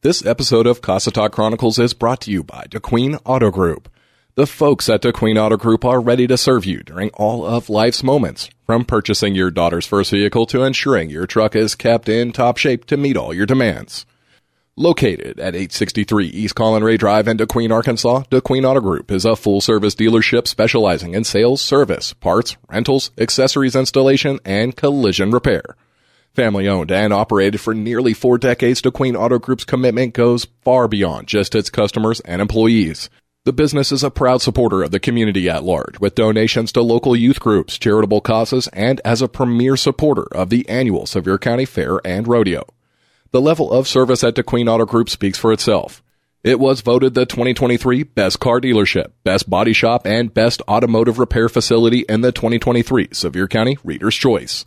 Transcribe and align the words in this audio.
This 0.00 0.24
episode 0.24 0.68
of 0.68 0.80
Cossatot 0.80 1.32
Chronicles 1.32 1.76
is 1.76 1.92
brought 1.92 2.20
to 2.20 2.30
you 2.30 2.44
by 2.44 2.66
DeQueen 2.70 3.20
Auto 3.24 3.50
Group. 3.50 3.88
The 4.36 4.46
folks 4.46 4.88
at 4.88 5.02
DeQueen 5.02 5.36
Auto 5.36 5.56
Group 5.56 5.84
are 5.84 6.00
ready 6.00 6.28
to 6.28 6.38
serve 6.38 6.64
you 6.64 6.84
during 6.84 7.10
all 7.14 7.44
of 7.44 7.68
life's 7.68 8.04
moments, 8.04 8.48
from 8.64 8.84
purchasing 8.84 9.34
your 9.34 9.50
daughter's 9.50 9.88
first 9.88 10.12
vehicle 10.12 10.46
to 10.46 10.62
ensuring 10.62 11.10
your 11.10 11.26
truck 11.26 11.56
is 11.56 11.74
kept 11.74 12.08
in 12.08 12.30
top 12.30 12.58
shape 12.58 12.84
to 12.84 12.96
meet 12.96 13.16
all 13.16 13.34
your 13.34 13.44
demands. 13.44 14.06
Located 14.76 15.40
at 15.40 15.56
863 15.56 16.28
East 16.28 16.54
Collin 16.54 16.84
Raye 16.84 16.96
Drive 16.96 17.26
in 17.26 17.36
DeQueen, 17.36 17.72
Arkansas, 17.72 18.22
DeQueen 18.30 18.64
Auto 18.64 18.80
Group 18.80 19.10
is 19.10 19.24
a 19.24 19.34
full-service 19.34 19.96
dealership 19.96 20.46
specializing 20.46 21.14
in 21.14 21.24
sales, 21.24 21.60
service, 21.60 22.12
parts, 22.12 22.56
rentals, 22.68 23.10
accessories 23.18 23.74
installation, 23.74 24.38
and 24.44 24.76
collision 24.76 25.32
repair. 25.32 25.74
Family 26.34 26.68
owned 26.68 26.92
and 26.92 27.12
operated 27.12 27.60
for 27.60 27.74
nearly 27.74 28.14
four 28.14 28.38
decades, 28.38 28.80
DeQueen 28.82 29.18
Auto 29.18 29.38
Group's 29.38 29.64
commitment 29.64 30.14
goes 30.14 30.46
far 30.62 30.86
beyond 30.88 31.26
just 31.26 31.54
its 31.54 31.70
customers 31.70 32.20
and 32.20 32.40
employees. 32.40 33.10
The 33.44 33.52
business 33.52 33.92
is 33.92 34.04
a 34.04 34.10
proud 34.10 34.42
supporter 34.42 34.82
of 34.82 34.90
the 34.90 35.00
community 35.00 35.48
at 35.48 35.64
large, 35.64 35.98
with 36.00 36.14
donations 36.14 36.70
to 36.72 36.82
local 36.82 37.16
youth 37.16 37.40
groups, 37.40 37.78
charitable 37.78 38.20
causes, 38.20 38.68
and 38.74 39.00
as 39.04 39.22
a 39.22 39.28
premier 39.28 39.76
supporter 39.76 40.26
of 40.32 40.50
the 40.50 40.68
annual 40.68 41.06
Sevier 41.06 41.38
County 41.38 41.64
Fair 41.64 41.98
and 42.04 42.28
Rodeo. 42.28 42.66
The 43.30 43.40
level 43.40 43.72
of 43.72 43.88
service 43.88 44.22
at 44.22 44.34
DeQueen 44.34 44.68
Auto 44.68 44.84
Group 44.84 45.08
speaks 45.08 45.38
for 45.38 45.52
itself. 45.52 46.02
It 46.44 46.60
was 46.60 46.82
voted 46.82 47.14
the 47.14 47.26
2023 47.26 48.02
Best 48.04 48.38
Car 48.38 48.60
Dealership, 48.60 49.12
Best 49.24 49.50
Body 49.50 49.72
Shop, 49.72 50.06
and 50.06 50.32
Best 50.32 50.62
Automotive 50.68 51.18
Repair 51.18 51.48
Facility 51.48 52.04
in 52.08 52.20
the 52.20 52.32
2023 52.32 53.08
Sevier 53.12 53.48
County 53.48 53.76
Reader's 53.82 54.14
Choice. 54.14 54.64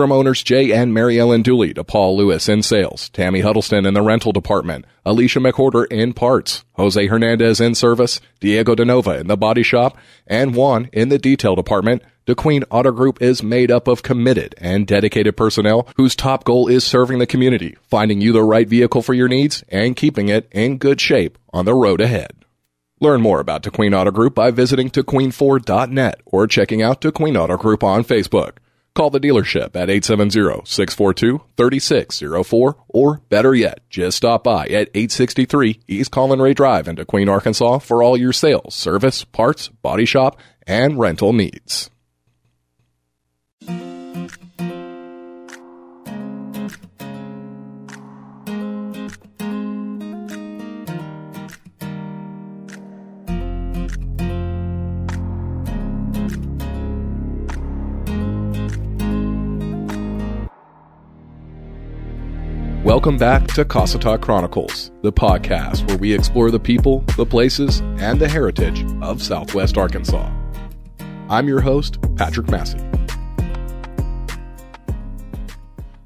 From 0.00 0.12
owners 0.12 0.42
Jay 0.42 0.72
and 0.72 0.94
Mary 0.94 1.20
Ellen 1.20 1.42
Dooley 1.42 1.74
to 1.74 1.84
Paul 1.84 2.16
Lewis 2.16 2.48
in 2.48 2.62
sales, 2.62 3.10
Tammy 3.10 3.40
Huddleston 3.40 3.84
in 3.84 3.92
the 3.92 4.00
rental 4.00 4.32
department, 4.32 4.86
Alicia 5.04 5.40
McWhorter 5.40 5.86
in 5.92 6.14
parts, 6.14 6.64
Jose 6.76 7.06
Hernandez 7.06 7.60
in 7.60 7.74
service, 7.74 8.18
Diego 8.40 8.74
DeNova 8.74 9.20
in 9.20 9.26
the 9.26 9.36
body 9.36 9.62
shop, 9.62 9.98
and 10.26 10.54
Juan 10.54 10.88
in 10.94 11.10
the 11.10 11.18
detail 11.18 11.54
department, 11.54 12.02
DeQueen 12.26 12.64
Auto 12.70 12.92
Group 12.92 13.20
is 13.20 13.42
made 13.42 13.70
up 13.70 13.88
of 13.88 14.02
committed 14.02 14.54
and 14.56 14.86
dedicated 14.86 15.36
personnel 15.36 15.86
whose 15.96 16.16
top 16.16 16.44
goal 16.44 16.66
is 16.66 16.82
serving 16.82 17.18
the 17.18 17.26
community, 17.26 17.76
finding 17.82 18.22
you 18.22 18.32
the 18.32 18.42
right 18.42 18.70
vehicle 18.70 19.02
for 19.02 19.12
your 19.12 19.28
needs, 19.28 19.62
and 19.68 19.96
keeping 19.96 20.30
it 20.30 20.48
in 20.50 20.78
good 20.78 20.98
shape 20.98 21.36
on 21.52 21.66
the 21.66 21.74
road 21.74 22.00
ahead. 22.00 22.46
Learn 23.00 23.20
more 23.20 23.38
about 23.38 23.62
DeQueen 23.64 23.94
Auto 23.94 24.12
Group 24.12 24.34
by 24.34 24.50
visiting 24.50 24.88
DeQueen4.net 24.88 26.22
or 26.24 26.46
checking 26.46 26.80
out 26.80 27.02
DeQueen 27.02 27.38
Auto 27.38 27.58
Group 27.58 27.84
on 27.84 28.02
Facebook. 28.02 28.52
Call 28.94 29.10
the 29.10 29.20
dealership 29.20 29.76
at 29.76 29.88
870-642-3604 29.88 32.74
or 32.88 33.20
better 33.28 33.54
yet, 33.54 33.80
just 33.88 34.16
stop 34.16 34.42
by 34.44 34.66
at 34.66 34.90
863 34.94 35.80
East 35.86 36.10
Collin 36.10 36.42
Raye 36.42 36.54
Drive 36.54 36.88
in 36.88 36.96
DeQueen, 36.96 37.30
Arkansas 37.30 37.78
for 37.78 38.02
all 38.02 38.16
your 38.16 38.32
sales, 38.32 38.74
service, 38.74 39.24
parts, 39.24 39.68
body 39.68 40.04
shop, 40.04 40.40
and 40.66 40.98
rental 40.98 41.32
needs. 41.32 41.88
Welcome 63.00 63.16
back 63.16 63.46
to 63.54 63.64
Cossatot 63.64 64.20
Chronicles, 64.20 64.90
the 65.00 65.10
podcast 65.10 65.88
where 65.88 65.96
we 65.96 66.12
explore 66.12 66.50
the 66.50 66.60
people, 66.60 67.00
the 67.16 67.24
places, 67.24 67.80
and 67.96 68.20
the 68.20 68.28
heritage 68.28 68.84
of 69.00 69.22
Southwest 69.22 69.78
Arkansas. 69.78 70.30
I'm 71.30 71.48
your 71.48 71.62
host, 71.62 71.96
Patrick 72.16 72.50
Massey. 72.50 72.78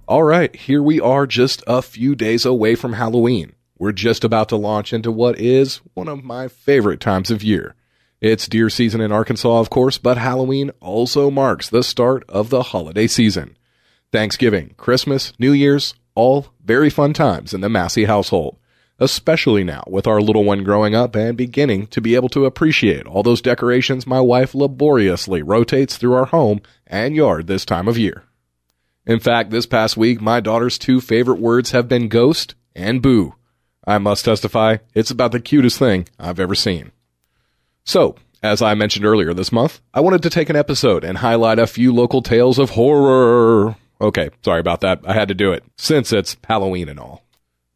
All 0.07 0.23
right, 0.23 0.55
here 0.55 0.85
we 0.85 1.01
are 1.01 1.27
just 1.27 1.65
a 1.67 1.83
few 1.83 2.15
days 2.15 2.47
away 2.47 2.77
from 2.77 2.93
Halloween. 2.93 3.57
We're 3.77 3.91
just 3.91 4.23
about 4.23 4.49
to 4.51 4.57
launch 4.57 4.93
into 4.93 5.11
what 5.11 5.37
is 5.41 5.81
one 5.95 6.07
of 6.07 6.23
my 6.23 6.47
favorite 6.47 7.01
times 7.01 7.33
of 7.33 7.43
year. 7.43 7.75
It's 8.21 8.47
deer 8.47 8.71
season 8.71 9.01
in 9.01 9.11
Arkansas, 9.11 9.59
of 9.59 9.69
course, 9.69 9.99
but 9.99 10.17
Halloween 10.17 10.71
also 10.79 11.29
marks 11.29 11.69
the 11.69 11.83
start 11.83 12.23
of 12.29 12.51
the 12.51 12.63
holiday 12.63 13.09
season. 13.09 13.57
Thanksgiving, 14.13 14.75
Christmas, 14.77 15.33
New 15.41 15.51
Year's, 15.51 15.95
all 16.15 16.54
very 16.65 16.91
fun 16.91 17.13
times 17.13 17.53
in 17.53 17.61
the 17.61 17.69
Massey 17.69 18.05
household, 18.05 18.57
especially 18.99 19.65
now 19.65 19.85
with 19.87 20.07
our 20.07 20.21
little 20.21 20.45
one 20.45 20.65
growing 20.65 20.95
up 20.95 21.15
and 21.15 21.37
beginning 21.37 21.87
to 21.89 22.01
be 22.01 22.15
able 22.15 22.29
to 22.31 22.47
appreciate 22.47 23.07
all 23.07 23.23
those 23.23 23.43
decorations 23.43 24.07
my 24.07 24.21
wife 24.21 24.55
laboriously 24.55 25.43
rotates 25.43 25.97
through 25.97 26.15
our 26.15 26.27
home 26.27 26.61
and 26.87 27.15
yard 27.15 27.47
this 27.47 27.65
time 27.65 27.89
of 27.89 27.99
year. 27.99 28.25
In 29.07 29.21
fact, 29.21 29.51
this 29.51 29.67
past 29.67 29.97
week, 29.97 30.21
my 30.21 30.41
daughter's 30.41 30.79
two 30.79 31.01
favorite 31.01 31.41
words 31.41 31.73
have 31.73 31.89
been 31.89 32.09
ghost 32.09 32.55
and 32.75 33.03
boo. 33.03 33.35
I 33.87 33.99
must 33.99 34.25
testify, 34.25 34.79
it's 34.95 35.11
about 35.11 35.33
the 35.33 35.41
cutest 35.41 35.79
thing 35.79 36.09
I've 36.19 36.41
ever 36.41 36.55
seen. 36.55 36.93
So, 37.85 38.17
as 38.43 38.63
I 38.63 38.75
mentioned 38.75 39.05
earlier 39.05 39.35
this 39.35 39.53
month, 39.53 39.81
I 39.93 40.01
wanted 40.01 40.23
to 40.23 40.31
take 40.31 40.49
an 40.49 40.57
episode 40.57 41.05
and 41.05 41.19
highlight 41.19 41.59
a 41.59 41.67
few 41.67 41.93
local 41.93 42.23
tales 42.23 42.59
of 42.59 42.71
horror 42.71 43.77
Okay, 44.01 44.31
sorry 44.45 44.61
about 44.61 44.81
that. 44.81 45.01
I 45.05 45.15
had 45.15 45.29
to 45.29 45.35
do 45.35 45.53
it 45.53 45.65
since 45.77 46.13
it's 46.13 46.37
Halloween 46.45 46.89
and 46.89 46.99
all. 46.99 47.23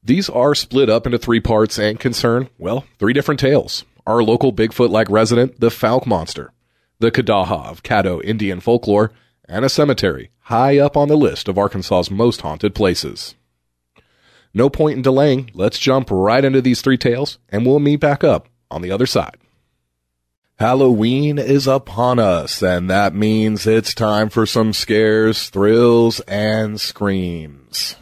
These 0.02 0.28
are 0.28 0.54
split 0.54 0.88
up 0.88 1.06
into 1.06 1.18
three 1.18 1.40
parts 1.40 1.78
and 1.78 2.00
concern, 2.00 2.48
well, 2.58 2.84
three 2.98 3.12
different 3.12 3.40
tales. 3.40 3.84
Our 4.06 4.22
local 4.22 4.52
Bigfoot 4.52 4.90
like 4.90 5.10
resident, 5.10 5.60
the 5.60 5.68
Fouke 5.68 6.06
Monster, 6.06 6.52
the 6.98 7.10
Caddaja 7.10 7.66
of 7.66 7.82
Caddo 7.82 8.22
Indian 8.24 8.60
folklore, 8.60 9.12
and 9.46 9.64
a 9.64 9.68
cemetery 9.68 10.30
high 10.42 10.78
up 10.78 10.96
on 10.96 11.08
the 11.08 11.16
list 11.16 11.46
of 11.46 11.58
Arkansas's 11.58 12.10
most 12.10 12.40
haunted 12.40 12.74
places. 12.74 13.34
No 14.54 14.70
point 14.70 14.96
in 14.96 15.02
delaying, 15.02 15.50
let's 15.52 15.78
jump 15.78 16.08
right 16.10 16.42
into 16.42 16.62
these 16.62 16.80
three 16.80 16.96
tales, 16.96 17.38
and 17.50 17.66
we'll 17.66 17.80
meet 17.80 18.00
back 18.00 18.24
up 18.24 18.48
on 18.70 18.80
the 18.80 18.90
other 18.90 19.06
side. 19.06 19.36
Halloween 20.58 21.38
is 21.38 21.68
upon 21.68 22.18
us, 22.18 22.64
and 22.64 22.90
that 22.90 23.14
means 23.14 23.64
it's 23.64 23.94
time 23.94 24.28
for 24.28 24.44
some 24.44 24.72
scares, 24.72 25.50
thrills, 25.50 26.18
and 26.26 26.80
screams. 26.80 27.94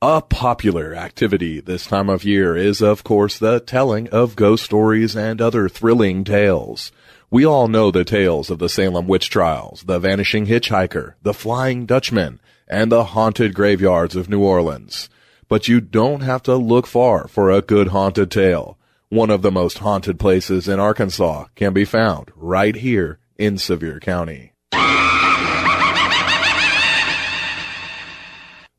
A 0.00 0.22
popular 0.28 0.94
activity 0.94 1.58
this 1.58 1.88
time 1.88 2.08
of 2.08 2.22
year 2.22 2.56
is, 2.56 2.80
of 2.80 3.02
course, 3.02 3.36
the 3.36 3.58
telling 3.58 4.08
of 4.10 4.36
ghost 4.36 4.62
stories 4.62 5.16
and 5.16 5.40
other 5.40 5.68
thrilling 5.68 6.22
tales. 6.22 6.92
We 7.28 7.44
all 7.44 7.66
know 7.66 7.90
the 7.90 8.04
tales 8.04 8.50
of 8.50 8.60
the 8.60 8.68
Salem 8.68 9.08
witch 9.08 9.30
trials, 9.30 9.82
the 9.82 9.98
vanishing 9.98 10.46
hitchhiker, 10.46 11.14
the 11.24 11.34
flying 11.34 11.86
Dutchman, 11.86 12.40
and 12.68 12.92
the 12.92 13.02
haunted 13.02 13.52
graveyards 13.52 14.14
of 14.14 14.28
New 14.28 14.44
Orleans 14.44 15.08
but 15.50 15.66
you 15.66 15.80
don't 15.80 16.20
have 16.20 16.42
to 16.44 16.54
look 16.54 16.86
far 16.86 17.26
for 17.26 17.50
a 17.50 17.60
good 17.60 17.88
haunted 17.88 18.30
tale. 18.30 18.78
One 19.08 19.30
of 19.30 19.42
the 19.42 19.50
most 19.50 19.78
haunted 19.78 20.20
places 20.20 20.68
in 20.68 20.78
Arkansas 20.78 21.46
can 21.56 21.72
be 21.72 21.84
found 21.84 22.30
right 22.36 22.76
here 22.76 23.18
in 23.36 23.58
Sevier 23.58 23.98
County. 23.98 24.52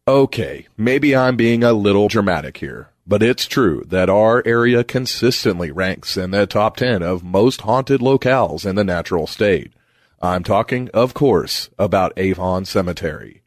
Okay, 0.08 0.68
maybe 0.78 1.14
I'm 1.14 1.36
being 1.36 1.62
a 1.62 1.74
little 1.74 2.08
dramatic 2.08 2.58
here, 2.58 2.90
but 3.06 3.22
it's 3.22 3.46
true 3.46 3.84
that 3.88 4.10
our 4.10 4.42
area 4.46 4.86
consistently 4.86 5.72
ranks 5.72 6.16
in 6.16 6.32
the 6.32 6.48
top 6.48 6.78
10 6.78 7.04
of 7.04 7.22
most 7.22 7.62
haunted 7.62 8.00
locales 8.00 8.66
in 8.66 8.76
the 8.76 8.86
natural 8.86 9.28
state. 9.28 9.74
I'm 10.22 10.44
talking, 10.44 10.90
of 10.94 11.14
course, 11.14 11.70
about 11.78 12.14
Avon 12.16 12.64
Cemetery. 12.64 13.41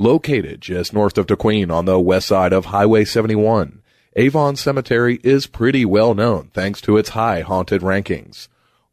Located 0.00 0.60
just 0.60 0.92
north 0.92 1.18
of 1.18 1.26
DeQueen 1.26 1.72
on 1.72 1.84
the 1.84 1.98
west 1.98 2.28
side 2.28 2.52
of 2.52 2.66
Highway 2.66 3.04
71, 3.04 3.82
Avon 4.14 4.54
Cemetery 4.54 5.18
is 5.24 5.48
pretty 5.48 5.84
well 5.84 6.14
known 6.14 6.50
thanks 6.54 6.80
to 6.82 6.96
its 6.96 7.08
high 7.08 7.40
haunted 7.40 7.82
rankings. 7.82 8.46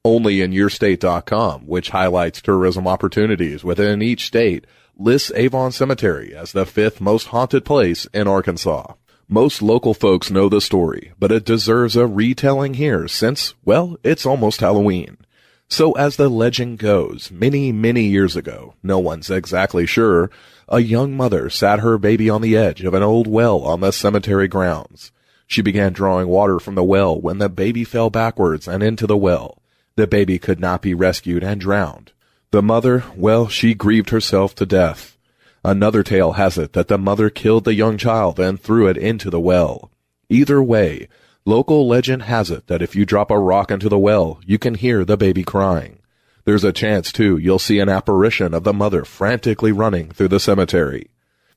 Only 0.03 0.41
in 0.41 0.51
YourState.com, 0.51 1.67
which 1.67 1.91
highlights 1.91 2.41
tourism 2.41 2.87
opportunities 2.87 3.63
within 3.63 4.01
each 4.01 4.25
state, 4.25 4.65
lists 4.97 5.31
Avon 5.35 5.71
Cemetery 5.71 6.35
as 6.35 6.53
the 6.53 6.65
fifth 6.65 6.99
most 6.99 7.27
haunted 7.27 7.65
place 7.65 8.07
in 8.11 8.27
Arkansas. 8.27 8.93
Most 9.27 9.61
local 9.61 9.93
folks 9.93 10.31
know 10.31 10.49
the 10.49 10.59
story, 10.59 11.13
but 11.19 11.31
it 11.31 11.45
deserves 11.45 11.95
a 11.95 12.07
retelling 12.07 12.73
here 12.73 13.07
since, 13.07 13.53
well, 13.63 13.95
it's 14.03 14.25
almost 14.25 14.61
Halloween. 14.61 15.17
So 15.67 15.91
as 15.93 16.15
the 16.15 16.29
legend 16.29 16.79
goes, 16.79 17.29
many, 17.29 17.71
many 17.71 18.05
years 18.05 18.35
ago, 18.35 18.73
no 18.81 18.97
one's 18.97 19.29
exactly 19.29 19.85
sure, 19.85 20.31
a 20.67 20.79
young 20.79 21.15
mother 21.15 21.49
sat 21.49 21.79
her 21.79 21.97
baby 21.97 22.29
on 22.29 22.41
the 22.41 22.57
edge 22.57 22.83
of 22.83 22.93
an 22.93 23.03
old 23.03 23.27
well 23.27 23.61
on 23.61 23.81
the 23.81 23.91
cemetery 23.91 24.47
grounds. 24.47 25.11
She 25.47 25.61
began 25.61 25.93
drawing 25.93 26.27
water 26.27 26.59
from 26.59 26.75
the 26.75 26.83
well 26.83 27.19
when 27.19 27.37
the 27.37 27.49
baby 27.49 27.83
fell 27.83 28.09
backwards 28.09 28.67
and 28.67 28.81
into 28.81 29.05
the 29.05 29.17
well. 29.17 29.61
The 29.95 30.07
baby 30.07 30.39
could 30.39 30.59
not 30.59 30.81
be 30.81 30.93
rescued 30.93 31.43
and 31.43 31.61
drowned. 31.61 32.11
The 32.51 32.61
mother, 32.61 33.03
well, 33.15 33.47
she 33.47 33.73
grieved 33.73 34.09
herself 34.09 34.55
to 34.55 34.65
death. 34.65 35.17
Another 35.63 36.03
tale 36.03 36.33
has 36.33 36.57
it 36.57 36.73
that 36.73 36.87
the 36.87 36.97
mother 36.97 37.29
killed 37.29 37.65
the 37.65 37.73
young 37.73 37.97
child 37.97 38.39
and 38.39 38.59
threw 38.59 38.87
it 38.87 38.97
into 38.97 39.29
the 39.29 39.39
well. 39.39 39.91
Either 40.29 40.61
way, 40.61 41.07
local 41.45 41.87
legend 41.87 42.23
has 42.23 42.49
it 42.51 42.67
that 42.67 42.81
if 42.81 42.95
you 42.95 43.05
drop 43.05 43.29
a 43.29 43.39
rock 43.39 43.71
into 43.71 43.89
the 43.89 43.99
well, 43.99 44.39
you 44.45 44.57
can 44.57 44.75
hear 44.75 45.05
the 45.05 45.17
baby 45.17 45.43
crying. 45.43 45.99
There's 46.45 46.63
a 46.63 46.71
chance, 46.71 47.11
too, 47.11 47.37
you'll 47.37 47.57
see 47.57 47.79
an 47.79 47.89
apparition 47.89 48.53
of 48.53 48.63
the 48.63 48.73
mother 48.73 49.03
frantically 49.03 49.71
running 49.71 50.11
through 50.11 50.27
the 50.27 50.39
cemetery. 50.39 51.09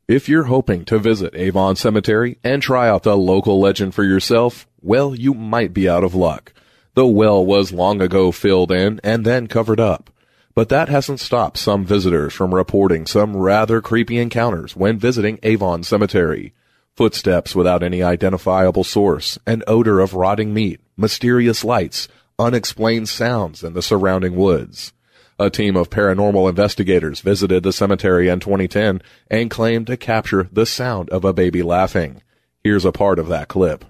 If 0.08 0.30
you're 0.30 0.44
hoping 0.44 0.86
to 0.86 0.98
visit 0.98 1.34
Avon 1.34 1.76
Cemetery 1.76 2.38
and 2.42 2.62
try 2.62 2.88
out 2.88 3.02
the 3.02 3.14
local 3.14 3.60
legend 3.60 3.94
for 3.94 4.02
yourself, 4.02 4.66
well, 4.80 5.14
you 5.14 5.34
might 5.34 5.74
be 5.74 5.86
out 5.86 6.04
of 6.04 6.14
luck. 6.14 6.54
The 6.94 7.06
well 7.06 7.44
was 7.44 7.70
long 7.70 8.00
ago 8.00 8.32
filled 8.32 8.72
in 8.72 8.98
and 9.04 9.26
then 9.26 9.46
covered 9.46 9.78
up. 9.78 10.08
But 10.54 10.70
that 10.70 10.88
hasn't 10.88 11.20
stopped 11.20 11.58
some 11.58 11.84
visitors 11.84 12.32
from 12.32 12.54
reporting 12.54 13.04
some 13.04 13.36
rather 13.36 13.82
creepy 13.82 14.16
encounters 14.16 14.74
when 14.74 14.98
visiting 14.98 15.38
Avon 15.42 15.82
Cemetery. 15.82 16.54
Footsteps 16.96 17.54
without 17.54 17.82
any 17.82 18.02
identifiable 18.02 18.84
source, 18.84 19.38
an 19.46 19.62
odor 19.66 20.00
of 20.00 20.14
rotting 20.14 20.54
meat, 20.54 20.80
mysterious 20.96 21.62
lights, 21.62 22.08
unexplained 22.38 23.08
sounds 23.08 23.64
in 23.64 23.72
the 23.74 23.82
surrounding 23.82 24.36
woods. 24.36 24.92
A 25.40 25.50
team 25.50 25.76
of 25.76 25.90
paranormal 25.90 26.48
investigators 26.48 27.20
visited 27.20 27.62
the 27.62 27.72
cemetery 27.72 28.28
in 28.28 28.40
2010 28.40 29.00
and 29.30 29.50
claimed 29.50 29.86
to 29.88 29.96
capture 29.96 30.48
the 30.52 30.66
sound 30.66 31.10
of 31.10 31.24
a 31.24 31.32
baby 31.32 31.62
laughing. 31.62 32.22
Here's 32.64 32.84
a 32.84 32.92
part 32.92 33.18
of 33.18 33.28
that 33.28 33.48
clip. 33.48 33.84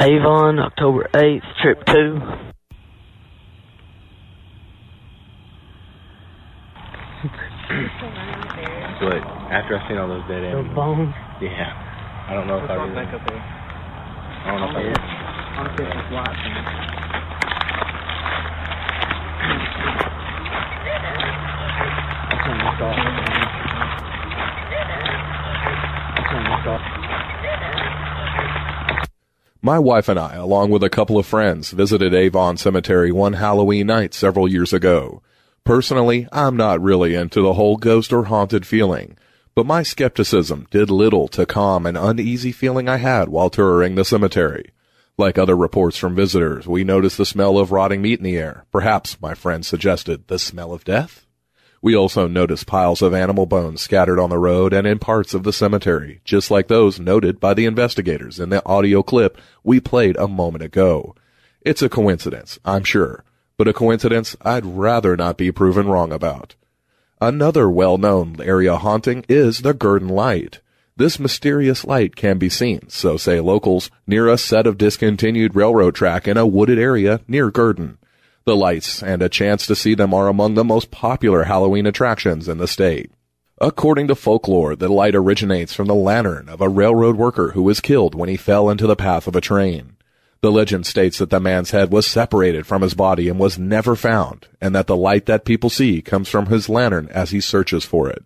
Avon, 0.00 0.58
October 0.58 1.08
8th, 1.14 1.42
trip 1.62 1.84
2. 1.86 2.18
but 9.00 9.20
after 9.52 9.76
I 9.78 9.88
seen 9.88 9.98
all 9.98 10.08
those 10.08 10.26
dead 10.28 10.42
The 10.42 10.48
animals, 10.56 10.74
bone. 10.74 11.14
yeah, 11.40 12.26
I 12.28 12.34
don't 12.34 12.46
know 12.46 12.58
if 12.62 12.70
I 12.70 12.74
really, 12.74 13.06
I 14.46 14.50
don't 14.50 14.60
know 14.60 14.68
if 14.68 14.76
I 14.76 14.80
really, 14.80 14.96
My 29.62 29.80
wife 29.80 30.08
and 30.08 30.16
I, 30.16 30.36
along 30.36 30.70
with 30.70 30.84
a 30.84 30.90
couple 30.90 31.18
of 31.18 31.26
friends, 31.26 31.72
visited 31.72 32.14
Avon 32.14 32.56
Cemetery 32.56 33.10
one 33.10 33.32
Halloween 33.32 33.88
night 33.88 34.14
several 34.14 34.46
years 34.46 34.72
ago. 34.72 35.22
Personally, 35.64 36.28
I'm 36.30 36.56
not 36.56 36.80
really 36.80 37.16
into 37.16 37.42
the 37.42 37.54
whole 37.54 37.76
ghost 37.76 38.12
or 38.12 38.26
haunted 38.26 38.64
feeling, 38.64 39.18
but 39.56 39.64
my 39.64 39.82
skepticism 39.82 40.66
did 40.70 40.90
little 40.90 41.28
to 41.28 41.46
calm 41.46 41.86
an 41.86 41.96
uneasy 41.96 42.52
feeling 42.52 42.90
I 42.90 42.98
had 42.98 43.30
while 43.30 43.48
touring 43.48 43.94
the 43.94 44.04
cemetery. 44.04 44.70
Like 45.16 45.38
other 45.38 45.56
reports 45.56 45.96
from 45.96 46.14
visitors, 46.14 46.68
we 46.68 46.84
noticed 46.84 47.16
the 47.16 47.24
smell 47.24 47.56
of 47.56 47.72
rotting 47.72 48.02
meat 48.02 48.18
in 48.18 48.24
the 48.24 48.36
air. 48.36 48.66
Perhaps, 48.70 49.18
my 49.18 49.32
friend 49.32 49.64
suggested, 49.64 50.28
the 50.28 50.38
smell 50.38 50.74
of 50.74 50.84
death? 50.84 51.24
We 51.80 51.96
also 51.96 52.28
noticed 52.28 52.66
piles 52.66 53.00
of 53.00 53.14
animal 53.14 53.46
bones 53.46 53.80
scattered 53.80 54.18
on 54.18 54.28
the 54.28 54.38
road 54.38 54.74
and 54.74 54.86
in 54.86 54.98
parts 54.98 55.32
of 55.32 55.42
the 55.42 55.54
cemetery, 55.54 56.20
just 56.22 56.50
like 56.50 56.68
those 56.68 57.00
noted 57.00 57.40
by 57.40 57.54
the 57.54 57.64
investigators 57.64 58.38
in 58.38 58.50
the 58.50 58.62
audio 58.66 59.02
clip 59.02 59.38
we 59.64 59.80
played 59.80 60.18
a 60.18 60.28
moment 60.28 60.64
ago. 60.64 61.14
It's 61.62 61.80
a 61.80 61.88
coincidence, 61.88 62.58
I'm 62.66 62.84
sure, 62.84 63.24
but 63.56 63.68
a 63.68 63.72
coincidence 63.72 64.36
I'd 64.42 64.66
rather 64.66 65.16
not 65.16 65.38
be 65.38 65.50
proven 65.50 65.88
wrong 65.88 66.12
about. 66.12 66.56
Another 67.20 67.70
well-known 67.70 68.36
area 68.42 68.76
haunting 68.76 69.24
is 69.26 69.60
the 69.60 69.72
Gurdon 69.72 70.10
Light. 70.10 70.60
This 70.98 71.18
mysterious 71.18 71.82
light 71.82 72.14
can 72.14 72.36
be 72.36 72.50
seen, 72.50 72.90
so 72.90 73.16
say 73.16 73.40
locals, 73.40 73.90
near 74.06 74.28
a 74.28 74.36
set 74.36 74.66
of 74.66 74.76
discontinued 74.76 75.56
railroad 75.56 75.94
track 75.94 76.28
in 76.28 76.36
a 76.36 76.46
wooded 76.46 76.78
area 76.78 77.22
near 77.26 77.50
Gurdon. 77.50 77.96
The 78.44 78.54
lights 78.54 79.02
and 79.02 79.22
a 79.22 79.30
chance 79.30 79.66
to 79.66 79.74
see 79.74 79.94
them 79.94 80.12
are 80.12 80.28
among 80.28 80.54
the 80.54 80.64
most 80.64 80.90
popular 80.90 81.44
Halloween 81.44 81.86
attractions 81.86 82.48
in 82.48 82.58
the 82.58 82.68
state. 82.68 83.10
According 83.62 84.08
to 84.08 84.14
folklore, 84.14 84.76
the 84.76 84.90
light 84.90 85.14
originates 85.14 85.72
from 85.72 85.86
the 85.86 85.94
lantern 85.94 86.50
of 86.50 86.60
a 86.60 86.68
railroad 86.68 87.16
worker 87.16 87.52
who 87.52 87.62
was 87.62 87.80
killed 87.80 88.14
when 88.14 88.28
he 88.28 88.36
fell 88.36 88.68
into 88.68 88.86
the 88.86 88.94
path 88.94 89.26
of 89.26 89.34
a 89.34 89.40
train. 89.40 89.95
The 90.46 90.52
legend 90.52 90.86
states 90.86 91.18
that 91.18 91.30
the 91.30 91.40
man's 91.40 91.72
head 91.72 91.90
was 91.90 92.06
separated 92.06 92.68
from 92.68 92.82
his 92.82 92.94
body 92.94 93.28
and 93.28 93.36
was 93.36 93.58
never 93.58 93.96
found, 93.96 94.46
and 94.60 94.76
that 94.76 94.86
the 94.86 94.96
light 94.96 95.26
that 95.26 95.44
people 95.44 95.68
see 95.68 96.00
comes 96.00 96.28
from 96.28 96.46
his 96.46 96.68
lantern 96.68 97.08
as 97.10 97.30
he 97.30 97.40
searches 97.40 97.84
for 97.84 98.08
it. 98.08 98.24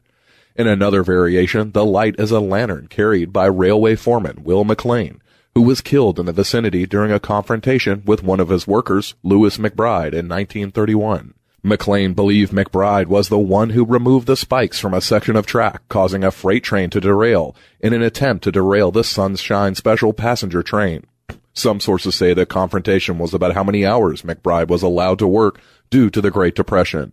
In 0.54 0.66
another 0.66 1.02
variation, 1.02 1.72
the 1.72 1.82
light 1.82 2.16
is 2.18 2.30
a 2.30 2.38
lantern 2.38 2.88
carried 2.88 3.32
by 3.32 3.46
railway 3.46 3.96
foreman 3.96 4.44
Will 4.44 4.64
McLean, 4.64 5.22
who 5.54 5.62
was 5.62 5.80
killed 5.80 6.20
in 6.20 6.26
the 6.26 6.34
vicinity 6.34 6.84
during 6.84 7.10
a 7.10 7.18
confrontation 7.18 8.02
with 8.04 8.22
one 8.22 8.38
of 8.38 8.50
his 8.50 8.66
workers, 8.66 9.14
Lewis 9.22 9.56
McBride, 9.56 10.12
in 10.12 10.28
1931. 10.28 11.32
McLean 11.62 12.12
believed 12.12 12.52
McBride 12.52 13.06
was 13.06 13.30
the 13.30 13.38
one 13.38 13.70
who 13.70 13.82
removed 13.82 14.26
the 14.26 14.36
spikes 14.36 14.78
from 14.78 14.92
a 14.92 15.00
section 15.00 15.36
of 15.36 15.46
track, 15.46 15.80
causing 15.88 16.22
a 16.22 16.30
freight 16.30 16.64
train 16.64 16.90
to 16.90 17.00
derail 17.00 17.56
in 17.80 17.94
an 17.94 18.02
attempt 18.02 18.44
to 18.44 18.52
derail 18.52 18.90
the 18.90 19.04
Sunshine 19.04 19.74
Special 19.74 20.12
passenger 20.12 20.62
train. 20.62 21.06
Some 21.52 21.80
sources 21.80 22.14
say 22.14 22.32
the 22.32 22.46
confrontation 22.46 23.18
was 23.18 23.34
about 23.34 23.54
how 23.54 23.64
many 23.64 23.84
hours 23.84 24.22
McBride 24.22 24.68
was 24.68 24.82
allowed 24.82 25.18
to 25.18 25.26
work 25.26 25.60
due 25.90 26.10
to 26.10 26.20
the 26.20 26.30
Great 26.30 26.54
Depression. 26.54 27.12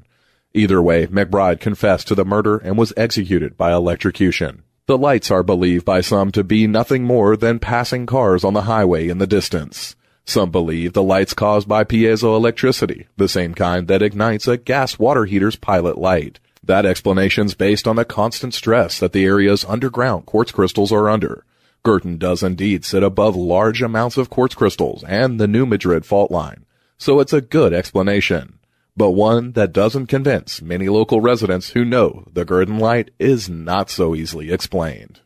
Either 0.53 0.81
way, 0.81 1.07
McBride 1.07 1.59
confessed 1.59 2.07
to 2.07 2.15
the 2.15 2.25
murder 2.25 2.57
and 2.57 2.77
was 2.77 2.93
executed 2.95 3.57
by 3.57 3.71
electrocution. 3.73 4.63
The 4.85 4.97
lights 4.97 5.29
are 5.31 5.43
believed 5.43 5.83
by 5.83 6.01
some 6.01 6.31
to 6.31 6.43
be 6.43 6.65
nothing 6.65 7.03
more 7.03 7.35
than 7.35 7.59
passing 7.59 8.05
cars 8.05 8.43
on 8.43 8.53
the 8.53 8.61
highway 8.61 9.09
in 9.09 9.17
the 9.17 9.27
distance. 9.27 9.95
Some 10.23 10.51
believe 10.51 10.93
the 10.93 11.03
lights 11.03 11.33
caused 11.33 11.67
by 11.67 11.83
piezoelectricity, 11.83 13.07
the 13.17 13.27
same 13.27 13.53
kind 13.53 13.87
that 13.87 14.01
ignites 14.01 14.47
a 14.47 14.57
gas 14.57 14.97
water 14.99 15.25
heater's 15.25 15.55
pilot 15.55 15.97
light. 15.97 16.39
That 16.63 16.85
explanation's 16.85 17.53
based 17.53 17.87
on 17.87 17.95
the 17.95 18.05
constant 18.05 18.53
stress 18.53 18.99
that 18.99 19.13
the 19.13 19.25
area's 19.25 19.63
underground 19.65 20.25
quartz 20.25 20.51
crystals 20.51 20.91
are 20.91 21.09
under. 21.09 21.45
Gurdon 21.87 22.17
does 22.17 22.43
indeed 22.43 22.83
sit 22.83 23.01
above 23.01 23.37
large 23.37 23.81
amounts 23.81 24.17
of 24.17 24.29
quartz 24.29 24.53
crystals 24.53 25.05
and 25.05 25.39
the 25.39 25.47
New 25.47 25.65
Madrid 25.65 26.05
fault 26.05 26.29
line, 26.29 26.65
so 26.97 27.21
it's 27.21 27.31
a 27.31 27.39
good 27.39 27.71
explanation, 27.71 28.59
but 28.97 29.11
one 29.11 29.53
that 29.53 29.71
doesn't 29.71 30.07
convince 30.07 30.61
many 30.61 30.89
local 30.89 31.21
residents 31.21 31.69
who 31.69 31.85
know 31.85 32.25
the 32.33 32.43
Gurdon 32.43 32.77
light 32.77 33.11
is 33.19 33.47
not 33.47 33.89
so 33.89 34.13
easily 34.15 34.51
explained. 34.51 35.21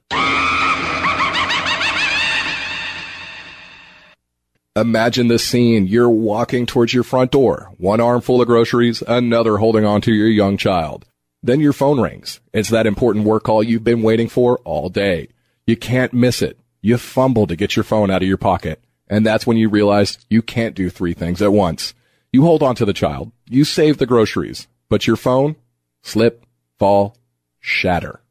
Imagine 4.76 5.30
this 5.30 5.44
scene. 5.44 5.88
You're 5.88 6.12
walking 6.12 6.68
towards 6.68 6.94
your 6.94 7.04
front 7.04 7.32
door, 7.32 7.72
one 7.80 8.00
arm 8.00 8.22
full 8.22 8.40
of 8.40 8.48
groceries, 8.48 9.02
another 9.08 9.58
holding 9.58 9.84
on 9.84 10.02
to 10.02 10.14
your 10.14 10.28
young 10.28 10.58
child. 10.58 11.08
Then 11.42 11.60
your 11.60 11.74
phone 11.74 12.00
rings. 12.00 12.40
It's 12.54 12.70
that 12.70 12.86
important 12.86 13.26
work 13.26 13.46
call 13.46 13.64
you've 13.64 13.84
been 13.84 14.04
waiting 14.04 14.30
for 14.30 14.60
all 14.60 14.90
day. 14.90 15.30
You 15.66 15.78
can't 15.78 16.14
miss 16.14 16.42
it. 16.42 16.58
You 16.82 16.98
fumble 16.98 17.48
to 17.48 17.56
get 17.56 17.76
your 17.76 17.84
phone 17.84 18.10
out 18.10 18.22
of 18.22 18.28
your 18.28 18.38
pocket. 18.38 18.84
And 19.08 19.26
that's 19.26 19.46
when 19.46 19.58
you 19.58 19.70
realize 19.70 20.18
you 20.30 20.42
can't 20.42 20.76
do 20.76 20.90
three 20.90 21.14
things 21.14 21.42
at 21.42 21.54
once. 21.54 21.94
You 22.32 22.44
hold 22.44 22.64
on 22.64 22.76
to 22.76 22.86
the 22.86 22.94
child. 22.94 23.32
You 23.50 23.66
save 23.66 23.98
the 23.98 24.06
groceries. 24.06 24.68
But 24.90 25.06
your 25.06 25.18
phone? 25.18 25.58
Slip, 26.02 26.46
fall, 26.80 27.16
shatter. 27.60 28.22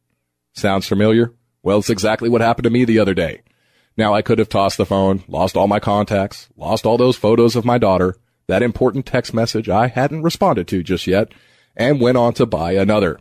Sounds 0.55 0.89
familiar? 0.89 1.33
Well, 1.63 1.79
it's 1.79 1.91
exactly 1.91 2.29
what 2.29 2.41
happened 2.41 2.65
to 2.65 2.71
me 2.71 2.85
the 2.85 2.99
other 2.99 3.15
day. 3.15 3.43
Now 3.97 4.15
I 4.15 4.23
could 4.23 4.39
have 4.39 4.49
tossed 4.49 4.79
the 4.79 4.87
phone, 4.87 5.23
lost 5.29 5.57
all 5.57 5.69
my 5.69 5.79
contacts, 5.79 6.49
lost 6.57 6.87
all 6.87 6.97
those 6.97 7.17
photos 7.17 7.55
of 7.55 7.65
my 7.65 7.79
daughter, 7.79 8.17
that 8.47 8.63
important 8.63 9.07
text 9.07 9.35
message 9.35 9.69
I 9.69 9.89
hadn't 9.89 10.23
responded 10.23 10.67
to 10.69 10.83
just 10.83 11.07
yet, 11.07 11.33
and 11.77 12.01
went 12.01 12.17
on 12.17 12.33
to 12.35 12.47
buy 12.47 12.73
another. 12.73 13.21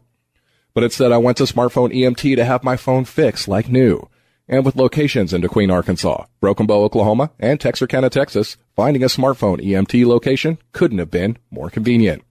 But 0.73 0.83
it 0.83 0.93
said 0.93 1.11
I 1.11 1.17
went 1.17 1.37
to 1.37 1.43
smartphone 1.43 1.93
EMT 1.93 2.35
to 2.35 2.45
have 2.45 2.63
my 2.63 2.77
phone 2.77 3.05
fixed 3.05 3.47
like 3.47 3.69
new. 3.69 4.07
And 4.47 4.65
with 4.65 4.75
locations 4.75 5.33
in 5.33 5.41
DeQueen, 5.41 5.71
Arkansas, 5.71 6.25
Broken 6.39 6.65
Bow, 6.65 6.83
Oklahoma, 6.83 7.31
and 7.39 7.59
Texarkana, 7.59 8.09
Texas, 8.09 8.57
finding 8.75 9.03
a 9.03 9.07
smartphone 9.07 9.63
EMT 9.63 10.05
location 10.05 10.57
couldn't 10.71 10.97
have 10.97 11.11
been 11.11 11.37
more 11.51 11.69
convenient. 11.69 12.23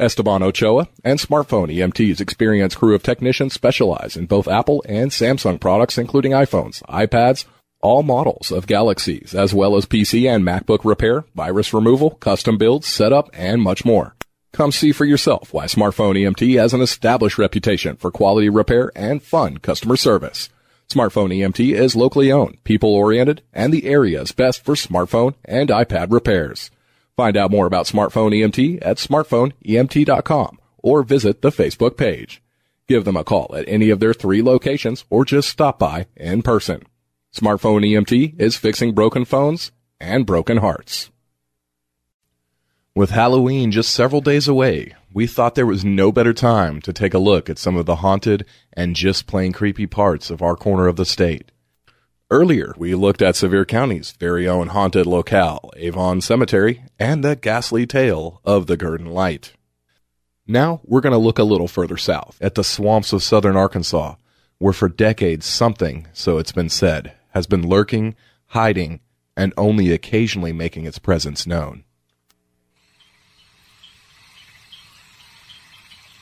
Esteban 0.00 0.42
Ochoa 0.42 0.88
and 1.04 1.18
Smartphone 1.18 1.70
EMT's 1.74 2.22
experienced 2.22 2.78
crew 2.78 2.94
of 2.94 3.02
technicians 3.02 3.52
specialize 3.52 4.16
in 4.16 4.24
both 4.24 4.48
Apple 4.48 4.82
and 4.88 5.10
Samsung 5.10 5.60
products, 5.60 5.98
including 5.98 6.32
iPhones, 6.32 6.82
iPads, 6.84 7.44
all 7.82 8.02
models 8.02 8.50
of 8.50 8.66
Galaxies, 8.66 9.34
as 9.34 9.52
well 9.52 9.76
as 9.76 9.84
PC 9.84 10.28
and 10.28 10.42
MacBook 10.42 10.84
repair, 10.84 11.24
virus 11.34 11.74
removal, 11.74 12.10
custom 12.12 12.56
builds, 12.56 12.86
setup, 12.86 13.28
and 13.34 13.60
much 13.60 13.84
more. 13.84 14.14
Come 14.52 14.72
see 14.72 14.92
for 14.92 15.04
yourself 15.04 15.52
why 15.54 15.66
Smartphone 15.66 16.18
EMT 16.18 16.58
has 16.58 16.74
an 16.74 16.80
established 16.80 17.38
reputation 17.38 17.96
for 17.96 18.10
quality 18.10 18.48
repair 18.48 18.90
and 18.96 19.22
fun 19.22 19.58
customer 19.58 19.96
service. 19.96 20.48
Smartphone 20.88 21.32
EMT 21.32 21.72
is 21.72 21.94
locally 21.94 22.32
owned, 22.32 22.62
people 22.64 22.92
oriented, 22.92 23.42
and 23.52 23.72
the 23.72 23.86
area's 23.86 24.32
best 24.32 24.64
for 24.64 24.74
smartphone 24.74 25.34
and 25.44 25.68
iPad 25.68 26.12
repairs. 26.12 26.70
Find 27.16 27.36
out 27.36 27.52
more 27.52 27.66
about 27.66 27.86
smartphone 27.86 28.34
EMT 28.34 28.80
at 28.82 28.96
smartphoneemt.com 28.96 30.58
or 30.78 31.02
visit 31.04 31.42
the 31.42 31.50
Facebook 31.50 31.96
page. 31.96 32.42
Give 32.88 33.04
them 33.04 33.16
a 33.16 33.22
call 33.22 33.54
at 33.54 33.68
any 33.68 33.90
of 33.90 34.00
their 34.00 34.12
three 34.12 34.42
locations 34.42 35.04
or 35.10 35.24
just 35.24 35.48
stop 35.48 35.78
by 35.78 36.06
in 36.16 36.42
person. 36.42 36.82
Smartphone 37.32 37.86
EMT 37.86 38.40
is 38.40 38.56
fixing 38.56 38.92
broken 38.92 39.24
phones 39.24 39.70
and 40.00 40.26
broken 40.26 40.56
hearts. 40.56 41.09
With 42.96 43.10
Halloween 43.10 43.70
just 43.70 43.92
several 43.92 44.20
days 44.20 44.48
away, 44.48 44.96
we 45.14 45.28
thought 45.28 45.54
there 45.54 45.64
was 45.64 45.84
no 45.84 46.10
better 46.10 46.32
time 46.32 46.80
to 46.82 46.92
take 46.92 47.14
a 47.14 47.20
look 47.20 47.48
at 47.48 47.56
some 47.56 47.76
of 47.76 47.86
the 47.86 47.96
haunted 47.96 48.44
and 48.72 48.96
just 48.96 49.28
plain 49.28 49.52
creepy 49.52 49.86
parts 49.86 50.28
of 50.28 50.42
our 50.42 50.56
corner 50.56 50.88
of 50.88 50.96
the 50.96 51.04
state. 51.04 51.52
Earlier, 52.32 52.74
we 52.76 52.96
looked 52.96 53.22
at 53.22 53.36
Sevier 53.36 53.64
County's 53.64 54.10
very 54.18 54.48
own 54.48 54.68
haunted 54.68 55.06
locale, 55.06 55.70
Avon 55.76 56.20
Cemetery, 56.20 56.82
and 56.98 57.22
the 57.22 57.36
ghastly 57.36 57.86
tale 57.86 58.40
of 58.44 58.66
the 58.66 58.76
Gurdon 58.76 59.12
Light. 59.12 59.52
Now, 60.48 60.80
we're 60.82 61.00
going 61.00 61.12
to 61.12 61.18
look 61.18 61.38
a 61.38 61.44
little 61.44 61.68
further 61.68 61.96
south, 61.96 62.38
at 62.40 62.56
the 62.56 62.64
swamps 62.64 63.12
of 63.12 63.22
southern 63.22 63.56
Arkansas, 63.56 64.16
where 64.58 64.72
for 64.72 64.88
decades 64.88 65.46
something, 65.46 66.08
so 66.12 66.38
it's 66.38 66.52
been 66.52 66.68
said, 66.68 67.12
has 67.34 67.46
been 67.46 67.68
lurking, 67.68 68.16
hiding, 68.46 68.98
and 69.36 69.52
only 69.56 69.92
occasionally 69.92 70.52
making 70.52 70.86
its 70.86 70.98
presence 70.98 71.46
known. 71.46 71.84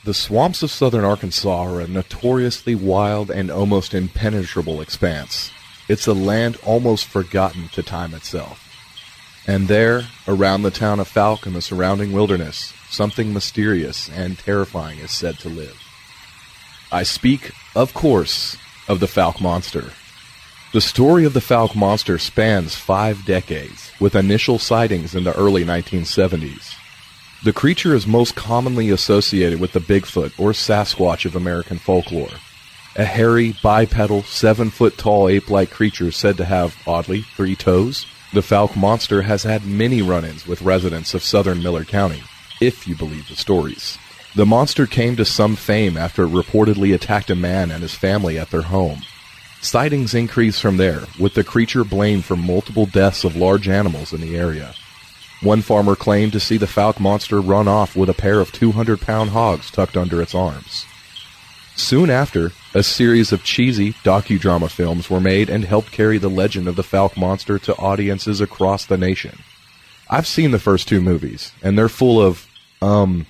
The 0.04 0.14
swamps 0.14 0.62
of 0.62 0.70
southern 0.70 1.04
Arkansas 1.04 1.62
are 1.64 1.80
a 1.80 1.88
notoriously 1.88 2.74
wild 2.74 3.30
and 3.30 3.50
almost 3.50 3.94
impenetrable 3.94 4.80
expanse. 4.80 5.50
It's 5.88 6.06
a 6.06 6.14
land 6.14 6.56
almost 6.64 7.06
forgotten 7.06 7.68
to 7.70 7.82
time 7.82 8.14
itself. 8.14 8.64
And 9.46 9.66
there, 9.66 10.08
around 10.26 10.62
the 10.62 10.70
town 10.70 11.00
of 11.00 11.08
Fouke 11.08 11.46
and 11.46 11.56
the 11.56 11.62
surrounding 11.62 12.12
wilderness, 12.12 12.72
something 12.88 13.32
mysterious 13.32 14.08
and 14.08 14.38
terrifying 14.38 14.98
is 14.98 15.10
said 15.10 15.38
to 15.40 15.48
live. 15.48 15.76
I 16.92 17.02
speak, 17.02 17.50
of 17.74 17.92
course, 17.92 18.56
of 18.86 19.00
the 19.00 19.06
Fouke 19.06 19.40
Monster. 19.40 19.92
The 20.72 20.80
story 20.80 21.24
of 21.24 21.32
the 21.32 21.40
Fouke 21.40 21.74
Monster 21.74 22.18
spans 22.18 22.74
five 22.76 23.24
decades, 23.24 23.90
with 23.98 24.14
initial 24.14 24.58
sightings 24.58 25.14
in 25.14 25.24
the 25.24 25.34
early 25.34 25.64
1970s. 25.64 26.77
The 27.44 27.52
creature 27.52 27.94
is 27.94 28.04
most 28.04 28.34
commonly 28.34 28.90
associated 28.90 29.60
with 29.60 29.70
the 29.70 29.78
Bigfoot 29.78 30.32
or 30.40 30.50
Sasquatch 30.50 31.24
of 31.24 31.36
American 31.36 31.78
folklore. 31.78 32.40
A 32.96 33.04
hairy, 33.04 33.54
bipedal, 33.62 34.24
seven 34.24 34.70
foot 34.70 34.98
tall 34.98 35.28
ape 35.28 35.48
like 35.48 35.70
creature 35.70 36.10
said 36.10 36.36
to 36.38 36.44
have, 36.44 36.76
oddly, 36.84 37.22
three 37.36 37.54
toes. 37.54 38.06
The 38.32 38.40
Fouke 38.40 38.74
monster 38.74 39.22
has 39.22 39.44
had 39.44 39.64
many 39.64 40.02
run 40.02 40.24
ins 40.24 40.48
with 40.48 40.62
residents 40.62 41.14
of 41.14 41.22
southern 41.22 41.62
Miller 41.62 41.84
County, 41.84 42.24
if 42.60 42.88
you 42.88 42.96
believe 42.96 43.28
the 43.28 43.36
stories. 43.36 43.98
The 44.34 44.44
monster 44.44 44.86
came 44.86 45.14
to 45.14 45.24
some 45.24 45.54
fame 45.54 45.96
after 45.96 46.24
it 46.24 46.32
reportedly 46.32 46.92
attacked 46.92 47.30
a 47.30 47.36
man 47.36 47.70
and 47.70 47.82
his 47.82 47.94
family 47.94 48.36
at 48.36 48.50
their 48.50 48.62
home. 48.62 49.02
Sightings 49.60 50.12
increased 50.12 50.60
from 50.60 50.76
there, 50.76 51.02
with 51.20 51.34
the 51.34 51.44
creature 51.44 51.84
blamed 51.84 52.24
for 52.24 52.36
multiple 52.36 52.86
deaths 52.86 53.22
of 53.22 53.36
large 53.36 53.68
animals 53.68 54.12
in 54.12 54.20
the 54.20 54.36
area. 54.36 54.74
One 55.40 55.62
farmer 55.62 55.94
claimed 55.94 56.32
to 56.32 56.40
see 56.40 56.56
the 56.56 56.66
Fouke 56.66 56.98
monster 56.98 57.40
run 57.40 57.68
off 57.68 57.94
with 57.94 58.08
a 58.08 58.14
pair 58.14 58.40
of 58.40 58.50
200 58.50 59.00
pound 59.00 59.30
hogs 59.30 59.70
tucked 59.70 59.96
under 59.96 60.20
its 60.20 60.34
arms. 60.34 60.84
Soon 61.76 62.10
after, 62.10 62.50
a 62.74 62.82
series 62.82 63.30
of 63.30 63.44
cheesy 63.44 63.92
docudrama 64.02 64.68
films 64.68 65.08
were 65.08 65.20
made 65.20 65.48
and 65.48 65.64
helped 65.64 65.92
carry 65.92 66.18
the 66.18 66.28
legend 66.28 66.66
of 66.66 66.74
the 66.74 66.82
Fouke 66.82 67.16
monster 67.16 67.56
to 67.60 67.76
audiences 67.76 68.40
across 68.40 68.84
the 68.84 68.98
nation. 68.98 69.38
I've 70.10 70.26
seen 70.26 70.50
the 70.50 70.58
first 70.58 70.88
two 70.88 71.00
movies, 71.00 71.52
and 71.62 71.78
they're 71.78 71.88
full 71.88 72.20
of, 72.20 72.48
um, 72.82 73.26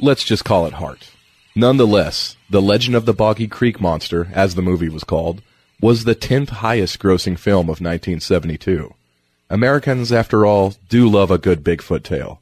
let's 0.00 0.24
just 0.24 0.44
call 0.44 0.66
it 0.66 0.74
heart. 0.74 1.10
Nonetheless, 1.54 2.36
The 2.50 2.62
Legend 2.62 2.96
of 2.96 3.04
the 3.04 3.12
Boggy 3.12 3.46
Creek 3.46 3.80
Monster, 3.80 4.30
as 4.32 4.54
the 4.56 4.62
movie 4.62 4.88
was 4.88 5.04
called, 5.04 5.42
was 5.80 6.04
the 6.04 6.14
10th 6.14 6.48
highest 6.48 6.98
grossing 6.98 7.38
film 7.38 7.66
of 7.66 7.80
1972. 7.80 8.94
Americans, 9.52 10.10
after 10.10 10.46
all, 10.46 10.72
do 10.88 11.06
love 11.06 11.30
a 11.30 11.36
good 11.36 11.62
Bigfoot 11.62 12.02
tale. 12.04 12.40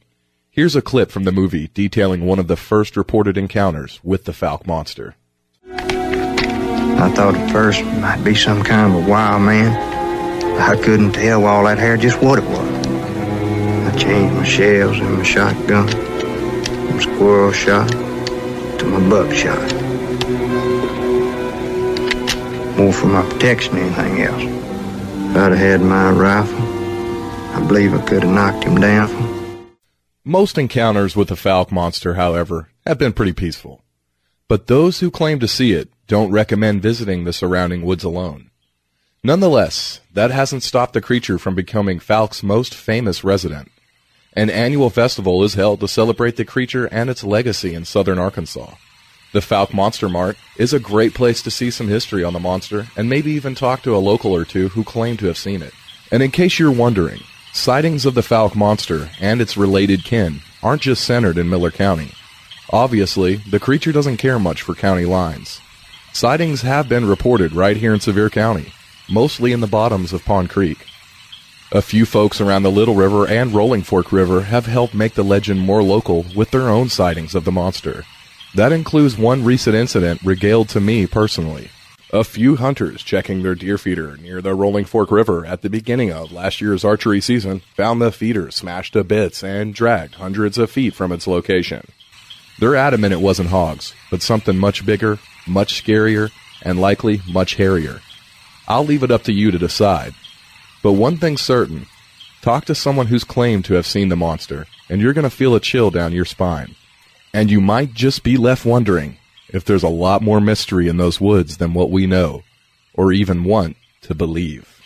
Here's 0.48 0.76
a 0.76 0.80
clip 0.80 1.10
from 1.10 1.24
the 1.24 1.32
movie 1.32 1.68
detailing 1.74 2.24
one 2.24 2.38
of 2.38 2.46
the 2.46 2.54
first 2.54 2.96
reported 2.96 3.36
encounters 3.36 3.98
with 4.04 4.26
the 4.26 4.32
Fouke 4.32 4.64
monster. 4.64 5.16
I 5.66 7.10
thought 7.12 7.34
at 7.34 7.50
first 7.50 7.80
it 7.80 8.00
might 8.00 8.22
be 8.22 8.36
some 8.36 8.62
kind 8.62 8.94
of 8.94 9.04
a 9.04 9.10
wild 9.10 9.42
man. 9.42 9.76
I 10.60 10.80
couldn't 10.80 11.14
tell 11.14 11.46
all 11.46 11.64
that 11.64 11.78
hair 11.78 11.96
just 11.96 12.22
what 12.22 12.38
it 12.38 12.44
was. 12.44 12.86
I 12.86 13.98
changed 13.98 14.36
my 14.36 14.44
shells 14.44 15.00
and 15.00 15.18
my 15.18 15.24
shotgun 15.24 15.88
from 15.88 17.00
squirrel 17.00 17.50
shot 17.50 17.90
to 17.90 18.84
my 18.86 19.10
buckshot. 19.10 19.58
More 22.78 22.92
for 22.92 23.06
my 23.08 23.28
protection 23.28 23.74
than 23.74 23.94
anything 23.94 24.22
else. 24.22 24.60
I'd 25.36 25.50
have 25.50 25.58
had 25.58 25.80
my 25.80 26.12
rifle, 26.12 26.69
I 27.52 27.66
believe 27.66 27.94
I 27.94 28.00
could 28.06 28.22
have 28.22 28.32
knocked 28.32 28.64
him 28.64 28.80
down. 28.80 29.70
Most 30.24 30.58
encounters 30.58 31.16
with 31.16 31.28
the 31.28 31.34
Fouke 31.34 31.72
monster, 31.72 32.14
however, 32.14 32.68
have 32.86 32.98
been 32.98 33.12
pretty 33.12 33.32
peaceful. 33.32 33.82
But 34.48 34.66
those 34.66 35.00
who 35.00 35.10
claim 35.10 35.40
to 35.40 35.48
see 35.48 35.72
it 35.72 35.90
don't 36.06 36.30
recommend 36.30 36.82
visiting 36.82 37.24
the 37.24 37.32
surrounding 37.32 37.82
woods 37.82 38.04
alone. 38.04 38.50
Nonetheless, 39.22 40.00
that 40.12 40.30
hasn't 40.30 40.62
stopped 40.62 40.92
the 40.92 41.00
creature 41.00 41.38
from 41.38 41.54
becoming 41.54 41.98
Fouke's 41.98 42.42
most 42.42 42.74
famous 42.74 43.22
resident. 43.22 43.70
An 44.32 44.48
annual 44.48 44.90
festival 44.90 45.42
is 45.42 45.54
held 45.54 45.80
to 45.80 45.88
celebrate 45.88 46.36
the 46.36 46.44
creature 46.44 46.86
and 46.86 47.10
its 47.10 47.24
legacy 47.24 47.74
in 47.74 47.84
southern 47.84 48.18
Arkansas. 48.18 48.74
The 49.32 49.40
Fouke 49.40 49.74
Monster 49.74 50.08
Mart 50.08 50.36
is 50.56 50.72
a 50.72 50.80
great 50.80 51.14
place 51.14 51.42
to 51.42 51.50
see 51.50 51.70
some 51.70 51.88
history 51.88 52.24
on 52.24 52.32
the 52.32 52.40
monster 52.40 52.88
and 52.96 53.08
maybe 53.08 53.32
even 53.32 53.54
talk 53.54 53.82
to 53.82 53.94
a 53.94 53.98
local 53.98 54.34
or 54.34 54.44
two 54.44 54.68
who 54.68 54.84
claim 54.84 55.16
to 55.18 55.26
have 55.26 55.38
seen 55.38 55.62
it. 55.62 55.72
And 56.10 56.22
in 56.22 56.30
case 56.30 56.58
you're 56.58 56.72
wondering, 56.72 57.20
Sightings 57.52 58.06
of 58.06 58.14
the 58.14 58.20
Fouke 58.20 58.54
monster 58.54 59.10
and 59.20 59.40
its 59.40 59.56
related 59.56 60.04
kin 60.04 60.40
aren't 60.62 60.82
just 60.82 61.04
centered 61.04 61.36
in 61.36 61.48
Miller 61.48 61.72
County. 61.72 62.12
Obviously, 62.70 63.36
the 63.36 63.58
creature 63.58 63.90
doesn't 63.90 64.18
care 64.18 64.38
much 64.38 64.62
for 64.62 64.74
county 64.74 65.04
lines. 65.04 65.60
Sightings 66.12 66.62
have 66.62 66.88
been 66.88 67.06
reported 67.06 67.52
right 67.52 67.76
here 67.76 67.92
in 67.92 67.98
Sevier 67.98 68.30
County, 68.30 68.72
mostly 69.10 69.50
in 69.52 69.60
the 69.60 69.66
bottoms 69.66 70.12
of 70.12 70.24
Pond 70.24 70.48
Creek. 70.48 70.86
A 71.72 71.82
few 71.82 72.06
folks 72.06 72.40
around 72.40 72.62
the 72.62 72.70
Little 72.70 72.94
River 72.94 73.26
and 73.26 73.52
Rolling 73.52 73.82
Fork 73.82 74.12
River 74.12 74.42
have 74.42 74.66
helped 74.66 74.94
make 74.94 75.14
the 75.14 75.24
legend 75.24 75.60
more 75.60 75.82
local 75.82 76.24
with 76.36 76.52
their 76.52 76.68
own 76.68 76.88
sightings 76.88 77.34
of 77.34 77.44
the 77.44 77.52
monster. 77.52 78.04
That 78.54 78.72
includes 78.72 79.18
one 79.18 79.44
recent 79.44 79.74
incident 79.74 80.20
regaled 80.22 80.68
to 80.70 80.80
me 80.80 81.06
personally. 81.08 81.70
A 82.12 82.24
few 82.24 82.56
hunters 82.56 83.04
checking 83.04 83.44
their 83.44 83.54
deer 83.54 83.78
feeder 83.78 84.16
near 84.16 84.42
the 84.42 84.52
Rolling 84.52 84.84
Fork 84.84 85.12
River 85.12 85.46
at 85.46 85.62
the 85.62 85.70
beginning 85.70 86.10
of 86.10 86.32
last 86.32 86.60
year's 86.60 86.84
archery 86.84 87.20
season 87.20 87.62
found 87.76 88.02
the 88.02 88.10
feeder 88.10 88.50
smashed 88.50 88.94
to 88.94 89.04
bits 89.04 89.44
and 89.44 89.72
dragged 89.72 90.16
hundreds 90.16 90.58
of 90.58 90.72
feet 90.72 90.92
from 90.92 91.12
its 91.12 91.28
location. 91.28 91.86
They're 92.58 92.74
adamant 92.74 93.12
it 93.12 93.20
wasn't 93.20 93.50
hogs, 93.50 93.94
but 94.10 94.22
something 94.22 94.58
much 94.58 94.84
bigger, 94.84 95.20
much 95.46 95.84
scarier, 95.84 96.32
and 96.62 96.80
likely 96.80 97.22
much 97.30 97.54
hairier. 97.54 98.00
I'll 98.66 98.84
leave 98.84 99.04
it 99.04 99.12
up 99.12 99.22
to 99.24 99.32
you 99.32 99.52
to 99.52 99.58
decide. 99.58 100.12
But 100.82 100.94
one 100.94 101.16
thing's 101.16 101.42
certain 101.42 101.86
talk 102.42 102.64
to 102.64 102.74
someone 102.74 103.06
who's 103.06 103.22
claimed 103.22 103.66
to 103.66 103.74
have 103.74 103.86
seen 103.86 104.08
the 104.08 104.16
monster, 104.16 104.66
and 104.88 105.00
you're 105.00 105.12
going 105.12 105.22
to 105.22 105.30
feel 105.30 105.54
a 105.54 105.60
chill 105.60 105.92
down 105.92 106.12
your 106.12 106.24
spine. 106.24 106.74
And 107.32 107.52
you 107.52 107.60
might 107.60 107.94
just 107.94 108.24
be 108.24 108.36
left 108.36 108.64
wondering 108.64 109.16
if 109.52 109.64
there's 109.64 109.82
a 109.82 109.88
lot 109.88 110.22
more 110.22 110.40
mystery 110.40 110.88
in 110.88 110.96
those 110.96 111.20
woods 111.20 111.58
than 111.58 111.74
what 111.74 111.90
we 111.90 112.06
know, 112.06 112.42
or 112.94 113.12
even 113.12 113.44
want 113.44 113.76
to 114.02 114.14
believe. 114.14 114.80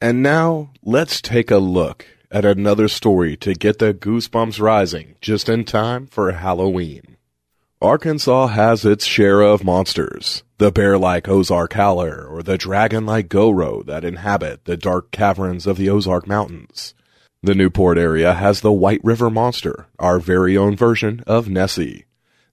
And 0.00 0.22
now, 0.22 0.70
let's 0.82 1.20
take 1.20 1.50
a 1.50 1.58
look 1.58 2.06
at 2.30 2.44
another 2.44 2.86
story 2.86 3.36
to 3.38 3.54
get 3.54 3.78
the 3.78 3.94
goosebumps 3.94 4.60
rising 4.60 5.16
just 5.20 5.48
in 5.48 5.64
time 5.64 6.06
for 6.06 6.32
Halloween. 6.32 7.16
Arkansas 7.80 8.48
has 8.48 8.84
its 8.84 9.04
share 9.04 9.42
of 9.42 9.62
monsters. 9.64 10.42
The 10.58 10.72
bear-like 10.72 11.28
Ozark 11.28 11.74
Howler 11.74 12.26
or 12.26 12.42
the 12.42 12.56
dragon-like 12.56 13.28
Gowrow 13.28 13.84
that 13.86 14.04
inhabit 14.04 14.64
the 14.64 14.76
dark 14.76 15.10
caverns 15.10 15.66
of 15.66 15.76
the 15.76 15.90
Ozark 15.90 16.26
Mountains. 16.26 16.94
The 17.46 17.54
Newport 17.54 17.96
area 17.96 18.34
has 18.34 18.60
the 18.60 18.72
White 18.72 19.00
River 19.04 19.30
Monster, 19.30 19.86
our 20.00 20.18
very 20.18 20.56
own 20.56 20.74
version 20.74 21.22
of 21.28 21.48
Nessie. 21.48 22.06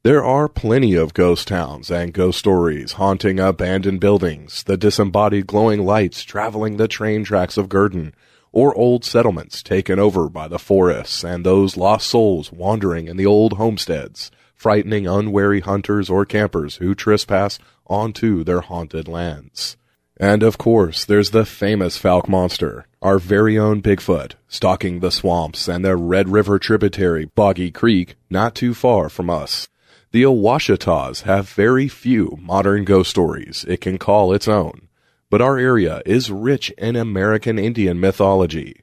There 0.03 0.23
are 0.23 0.47
plenty 0.47 0.93
of 0.93 1.15
ghost 1.15 1.47
towns 1.47 1.89
and 1.89 2.13
ghost 2.13 2.38
stories 2.38 2.91
haunting 2.91 3.39
abandoned 3.39 4.00
buildings, 4.00 4.62
the 4.62 4.77
disembodied 4.77 5.47
glowing 5.47 5.83
lights 5.83 6.21
traveling 6.21 6.77
the 6.77 6.88
train 6.88 7.23
tracks 7.23 7.57
of 7.57 7.69
Gurdon, 7.69 8.13
or 8.51 8.75
old 8.75 9.03
settlements 9.03 9.63
taken 9.63 9.97
over 9.97 10.29
by 10.29 10.47
the 10.47 10.59
forests 10.59 11.23
and 11.23 11.43
those 11.43 11.75
lost 11.75 12.05
souls 12.05 12.51
wandering 12.51 13.07
in 13.07 13.17
the 13.17 13.25
old 13.25 13.53
homesteads, 13.53 14.29
frightening 14.53 15.07
unwary 15.07 15.62
hunters 15.62 16.07
or 16.07 16.23
campers 16.23 16.75
who 16.75 16.93
trespass 16.93 17.57
onto 17.88 18.43
their 18.43 18.62
haunted 18.62 19.07
lands. 19.07 19.75
And 20.17 20.43
of 20.43 20.58
course, 20.58 21.05
there's 21.05 21.32
the 21.32 21.46
famous 21.46 21.98
Fouke 21.98 22.27
monster, 22.27 22.86
our 23.01 23.17
very 23.17 23.58
own 23.58 23.82
Bigfoot, 23.82 24.34
stalking 24.48 25.00
the 25.00 25.12
swamps 25.12 25.67
and 25.67 25.84
the 25.84 25.98
Red 25.98 26.29
River 26.29 26.60
tributary 26.60 27.25
Boggy 27.25 27.72
Creek 27.72 28.15
not 28.29 28.53
too 28.53 28.74
far 28.75 29.10
from 29.10 29.29
us. 29.29 29.67
The 30.12 30.24
Ouachitas 30.24 31.24
have 31.24 31.50
very 31.50 31.88
few 31.88 32.38
modern 32.39 32.86
ghost 32.86 33.10
stories 33.10 33.65
it 33.67 33.82
can 33.82 33.98
call 33.98 34.32
its 34.32 34.48
own, 34.48 34.88
but 35.32 35.41
our 35.41 35.58
area 35.58 36.03
is 36.05 36.29
rich 36.29 36.70
in 36.77 36.96
American 36.96 37.58
Indian 37.58 38.00
mythology. 38.00 38.82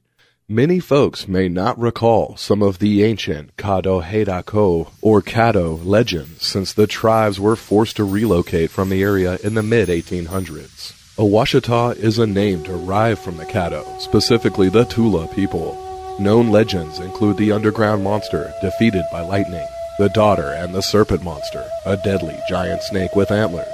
Many 0.49 0.81
folks 0.81 1.29
may 1.29 1.49
not 1.49 1.79
recall 1.79 2.37
some 2.37 2.61
of 2.61 2.81
the 2.81 3.05
ancient 3.05 3.57
Kadohadacho 3.57 4.91
or 5.01 5.23
Caddo 5.23 5.81
legends 5.85 6.45
since 6.45 6.73
the 6.73 6.89
tribes 6.89 7.39
were 7.39 7.55
forced 7.55 7.95
to 7.99 8.05
relocate 8.05 8.71
from 8.71 8.89
the 8.89 9.01
area 9.01 9.39
in 9.45 9.55
the 9.55 9.63
mid 9.63 9.89
1800s. 9.89 11.00
Ouachita 11.21 11.95
is 11.99 12.19
a 12.19 12.27
name 12.27 12.63
derived 12.63 13.21
from 13.21 13.37
the 13.37 13.45
Caddo, 13.45 13.85
specifically 14.01 14.71
the 14.71 14.87
Tula 14.87 15.29
people. 15.29 15.77
Known 16.19 16.49
legends 16.49 16.99
include 16.99 17.37
the 17.37 17.53
underground 17.53 18.03
monster 18.03 18.55
defeated 18.63 19.05
by 19.13 19.21
lightning, 19.21 19.67
the 19.99 20.09
daughter 20.09 20.49
and 20.49 20.75
the 20.75 20.81
serpent 20.81 21.23
monster, 21.23 21.69
a 21.85 21.99
deadly 21.99 22.39
giant 22.49 22.83
snake 22.85 23.15
with 23.15 23.31
antlers, 23.31 23.67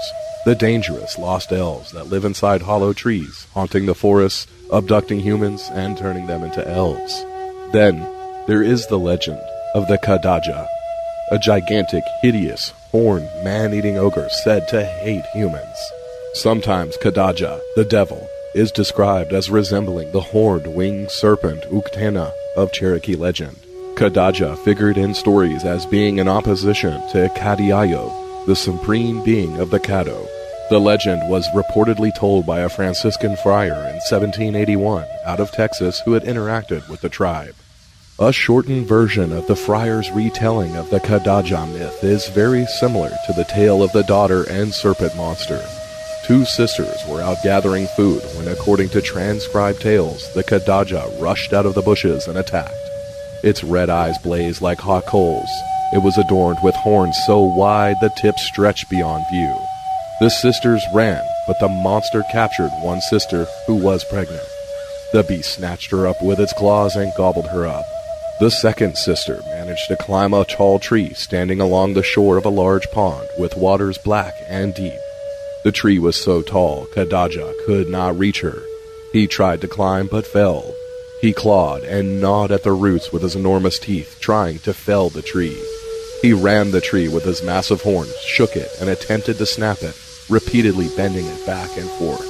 the 0.45 0.57
dangerous 0.57 1.19
lost 1.19 1.53
elves 1.53 1.93
that 1.93 2.09
live 2.09 2.25
inside 2.25 2.63
hollow 2.63 2.93
trees, 2.93 3.47
haunting 3.55 3.87
the 3.87 3.95
forests, 3.95 4.49
abducting 4.73 5.21
humans, 5.21 5.71
and 5.73 5.97
turning 5.97 6.27
them 6.27 6.43
into 6.43 6.69
elves. 6.69 7.25
Then, 7.71 8.01
there 8.49 8.65
is 8.65 8.89
the 8.89 8.99
legend 8.99 9.41
of 9.73 9.87
the 9.87 9.99
Caddaja, 9.99 10.67
a 11.31 11.39
gigantic, 11.39 12.03
hideous, 12.23 12.71
horned, 12.91 13.31
man-eating 13.45 13.99
ogre 13.99 14.29
said 14.31 14.67
to 14.67 14.85
hate 14.85 15.27
humans. 15.33 15.93
Sometimes 16.37 16.99
Caddaja, 16.99 17.63
the 17.77 17.85
devil, 17.87 18.29
is 18.55 18.71
described 18.71 19.33
as 19.33 19.49
resembling 19.49 20.13
the 20.13 20.21
horned 20.21 20.67
winged 20.67 21.11
serpent 21.11 21.63
Uktena 21.71 22.31
of 22.59 22.73
Cherokee 22.73 23.17
legend. 23.17 23.57
Caddaja 23.95 24.55
figured 24.59 24.99
in 24.99 25.15
stories 25.15 25.65
as 25.65 25.87
being 25.87 26.19
in 26.19 26.29
opposition 26.29 27.01
to 27.09 27.31
Kadiayo, 27.31 28.45
the 28.45 28.55
supreme 28.55 29.25
being 29.25 29.59
of 29.59 29.71
the 29.71 29.81
Caddo. 29.81 30.29
The 30.69 30.79
legend 30.79 31.23
was 31.31 31.49
reportedly 31.55 32.15
told 32.15 32.45
by 32.45 32.61
a 32.61 32.69
Franciscan 32.69 33.37
friar 33.37 33.73
in 33.73 33.97
1781 34.05 35.07
out 35.25 35.41
of 35.41 35.51
Texas 35.53 36.01
who 36.01 36.13
had 36.13 36.25
interacted 36.25 36.87
with 36.91 37.01
the 37.01 37.09
tribe. 37.09 37.55
A 38.19 38.31
shortened 38.31 38.87
version 38.87 39.33
of 39.33 39.47
the 39.47 39.57
friar's 39.57 40.11
retelling 40.11 40.77
of 40.77 40.91
the 40.91 41.01
Caddaja 41.01 41.67
myth 41.73 42.05
is 42.05 42.29
very 42.29 42.67
similar 42.67 43.13
to 43.27 43.33
the 43.33 43.45
tale 43.45 43.83
of 43.83 43.93
the 43.93 44.03
daughter 44.03 44.45
and 44.51 44.75
serpent 44.75 45.17
monster. 45.17 45.67
Two 46.27 46.45
sisters 46.45 46.97
were 47.09 47.23
out 47.23 47.41
gathering 47.45 47.87
food 47.87 48.21
when, 48.35 48.49
according 48.49 48.89
to 48.89 49.01
transcribed 49.01 49.81
tales, 49.81 50.29
the 50.35 50.43
Caddaja 50.43 51.23
rushed 51.23 51.53
out 51.53 51.67
of 51.67 51.75
the 51.75 51.83
bushes 51.83 52.27
and 52.27 52.37
attacked. 52.37 52.75
Its 53.45 53.63
red 53.63 53.89
eyes 53.89 54.19
blazed 54.19 54.61
like 54.61 54.81
hot 54.81 55.07
coals. 55.07 55.49
It 55.93 56.03
was 56.03 56.19
adorned 56.19 56.59
with 56.65 56.75
horns 56.75 57.17
so 57.27 57.39
wide 57.43 57.95
the 58.01 58.11
tips 58.21 58.43
stretched 58.43 58.91
beyond 58.91 59.25
view. 59.31 59.57
The 60.19 60.31
sisters 60.31 60.83
ran, 60.93 61.23
but 61.47 61.61
the 61.61 61.69
monster 61.69 62.25
captured 62.33 62.73
one 62.81 63.01
sister 63.03 63.47
who 63.69 63.77
was 63.77 64.03
pregnant. 64.11 64.43
The 65.13 65.23
beast 65.23 65.55
snatched 65.55 65.93
her 65.93 66.09
up 66.09 66.21
with 66.21 66.41
its 66.41 66.53
claws 66.55 66.97
and 66.97 67.13
gobbled 67.17 67.47
her 67.51 67.69
up. 67.69 67.85
The 68.41 68.51
second 68.51 68.99
sister 68.99 69.43
managed 69.47 69.87
to 69.87 69.97
climb 69.97 70.35
a 70.35 70.45
tall 70.45 70.81
tree 70.81 71.15
standing 71.15 71.61
along 71.61 71.95
the 71.95 72.03
shore 72.03 72.37
of 72.37 72.45
a 72.45 72.49
large 72.49 72.91
pond 72.91 73.29
with 73.39 73.57
waters 73.57 73.97
black 73.97 74.35
and 74.49 74.75
deep. 74.75 74.99
The 75.67 75.73
tree 75.73 75.99
was 75.99 76.15
so 76.15 76.43
tall, 76.43 76.87
Caddaja 76.95 77.53
could 77.67 77.89
not 77.89 78.17
reach 78.17 78.41
her. 78.43 78.63
He 79.13 79.27
tried 79.27 79.61
to 79.63 79.67
climb 79.67 80.07
but 80.07 80.25
fell. 80.25 80.73
He 81.21 81.33
clawed 81.33 81.83
and 81.83 82.21
gnawed 82.21 82.53
at 82.53 82.63
the 82.63 82.71
roots 82.71 83.11
with 83.11 83.23
his 83.23 83.35
enormous 83.35 83.81
teeth, 83.81 84.19
trying 84.21 84.61
to 84.61 84.73
fell 84.73 85.09
the 85.09 85.23
tree. 85.23 85.61
He 86.23 86.33
ran 86.33 86.71
the 86.71 86.81
tree 86.81 87.09
with 87.09 87.25
his 87.25 87.43
massive 87.43 87.83
horns, 87.83 88.17
shook 88.19 88.55
it, 88.55 88.69
and 88.81 88.89
attempted 88.89 89.39
to 89.39 89.45
snap 89.45 89.83
it, 89.83 90.01
repeatedly 90.29 90.89
bending 90.97 91.27
it 91.27 91.45
back 91.47 91.77
and 91.77 91.91
forth. 91.99 92.29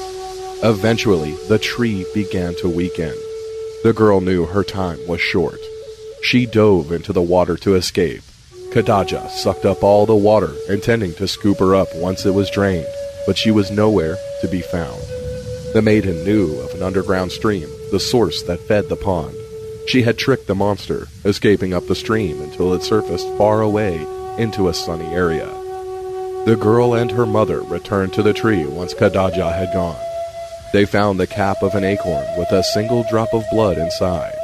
Eventually, 0.64 1.35
the 1.46 1.59
tree 1.59 2.07
began 2.14 2.55
to 2.55 2.70
weaken. 2.70 3.12
The 3.83 3.92
girl 3.92 4.22
knew 4.22 4.46
her 4.46 4.64
time 4.64 5.07
was 5.07 5.20
short. 5.20 5.61
She 6.22 6.46
dove 6.46 6.90
into 6.90 7.12
the 7.12 7.20
water 7.20 7.59
to 7.59 7.75
escape. 7.75 8.22
Caddaja 8.72 9.29
sucked 9.29 9.66
up 9.66 9.83
all 9.83 10.07
the 10.07 10.16
water, 10.16 10.55
intending 10.70 11.12
to 11.16 11.29
scoop 11.29 11.59
her 11.59 11.75
up 11.75 11.88
once 11.96 12.25
it 12.25 12.33
was 12.33 12.51
drained, 12.51 12.87
but 13.27 13.37
she 13.37 13.51
was 13.51 13.71
nowhere 13.71 14.17
to 14.41 14.49
be 14.49 14.61
found. 14.61 15.03
The 15.75 15.83
maiden 15.83 16.25
knew 16.25 16.59
of 16.61 16.73
an 16.75 16.83
underground 16.83 17.33
stream, 17.33 17.69
the 17.91 18.01
source 18.01 18.43
that 18.45 18.61
fed 18.61 18.89
the 18.89 18.97
pond. 18.97 19.35
She 19.89 20.03
had 20.03 20.17
tricked 20.17 20.47
the 20.47 20.55
monster, 20.55 21.09
escaping 21.25 21.75
up 21.75 21.87
the 21.87 21.95
stream 21.95 22.41
until 22.41 22.73
it 22.73 22.83
surfaced 22.83 23.29
far 23.37 23.61
away 23.61 24.05
into 24.39 24.69
a 24.69 24.75
sunny 24.75 25.07
area. 25.07 25.47
The 26.47 26.57
girl 26.57 26.95
and 26.95 27.11
her 27.11 27.27
mother 27.27 27.61
returned 27.61 28.12
to 28.15 28.23
the 28.23 28.33
tree 28.33 28.65
once 28.65 28.95
Caddaja 28.95 29.53
had 29.53 29.73
gone. 29.73 30.01
They 30.73 30.85
found 30.85 31.19
the 31.19 31.27
cap 31.27 31.62
of 31.62 31.75
an 31.75 31.85
acorn 31.85 32.27
with 32.39 32.53
a 32.53 32.62
single 32.62 33.05
drop 33.11 33.33
of 33.35 33.45
blood 33.51 33.79
inside. 33.79 34.37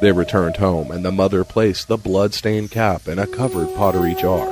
They 0.00 0.12
returned 0.12 0.56
home, 0.56 0.90
and 0.90 1.04
the 1.04 1.12
mother 1.12 1.44
placed 1.44 1.88
the 1.88 1.96
blood-stained 1.96 2.70
cap 2.70 3.06
in 3.06 3.18
a 3.18 3.26
covered 3.26 3.74
pottery 3.74 4.14
jar. 4.14 4.46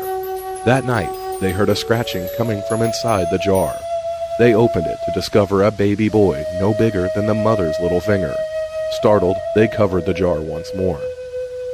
That 0.65 0.85
night, 0.85 1.11
they 1.41 1.53
heard 1.53 1.69
a 1.69 1.77
scratching 1.77 2.29
coming 2.37 2.63
from 2.69 2.83
inside 2.83 3.27
the 3.31 3.39
jar. 3.39 3.75
They 4.39 4.55
opened 4.55 4.87
it 4.87 4.99
to 5.05 5.13
discover 5.13 5.63
a 5.63 5.71
baby 5.71 6.09
boy 6.09 6.45
no 6.61 6.75
bigger 6.75 7.09
than 7.15 7.27
the 7.27 7.35
mother's 7.35 7.77
little 7.81 8.01
finger. 8.01 8.35
Startled, 8.93 9.37
they 9.55 9.69
covered 9.69 10.07
the 10.07 10.15
jar 10.15 10.41
once 10.41 10.75
more. 10.75 11.01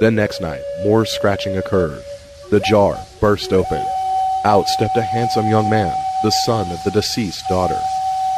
The 0.00 0.11
next 0.11 0.40
night, 0.40 0.62
more 0.83 1.05
scratching 1.07 1.57
occurred. 1.57 2.02
The 2.50 2.61
jar 2.61 2.98
burst 3.20 3.52
open. 3.52 3.85
Out 4.44 4.68
stepped 4.68 4.96
a 4.96 5.02
handsome 5.02 5.48
young 5.48 5.68
man, 5.68 5.94
the 6.22 6.31
son 6.31 6.70
of 6.70 6.83
the 6.85 6.90
deceased 6.90 7.42
daughter. 7.48 7.81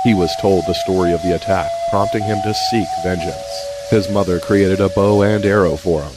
He 0.05 0.15
was 0.15 0.35
told 0.41 0.65
the 0.67 0.75
story 0.75 1.13
of 1.13 1.23
the 1.23 1.35
attack, 1.35 1.71
prompting 1.91 2.23
him 2.23 2.39
to 2.43 2.55
seek 2.71 2.87
vengeance. 3.03 3.37
His 3.91 4.09
mother 4.11 4.41
created 4.41 4.81
a 4.81 4.89
bow 4.91 5.23
and 5.23 5.45
arrow 5.45 5.77
for 5.77 6.03
him. 6.03 6.13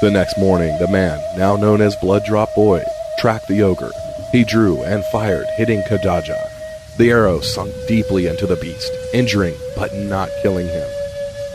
The 0.00 0.10
next 0.10 0.38
morning, 0.38 0.78
the 0.78 0.88
man, 0.88 1.20
now 1.36 1.56
known 1.56 1.80
as 1.80 1.96
Blood 1.96 2.24
Drop 2.24 2.54
Boy, 2.54 2.82
tracked 3.18 3.48
the 3.48 3.62
ogre. 3.62 3.90
He 4.34 4.42
drew 4.42 4.82
and 4.82 5.04
fired, 5.12 5.46
hitting 5.56 5.80
Caddaja. 5.82 6.50
The 6.98 7.12
arrow 7.12 7.38
sunk 7.38 7.72
deeply 7.86 8.26
into 8.26 8.48
the 8.48 8.56
beast, 8.56 8.90
injuring 9.12 9.54
but 9.76 9.94
not 9.94 10.28
killing 10.42 10.66
him. 10.66 10.88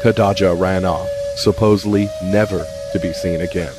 Caddaja 0.01 0.57
ran 0.57 0.85
off, 0.85 1.09
supposedly 1.35 2.09
never 2.23 2.65
to 2.93 2.99
be 3.01 3.11
seen 3.11 3.41
again. 3.41 3.73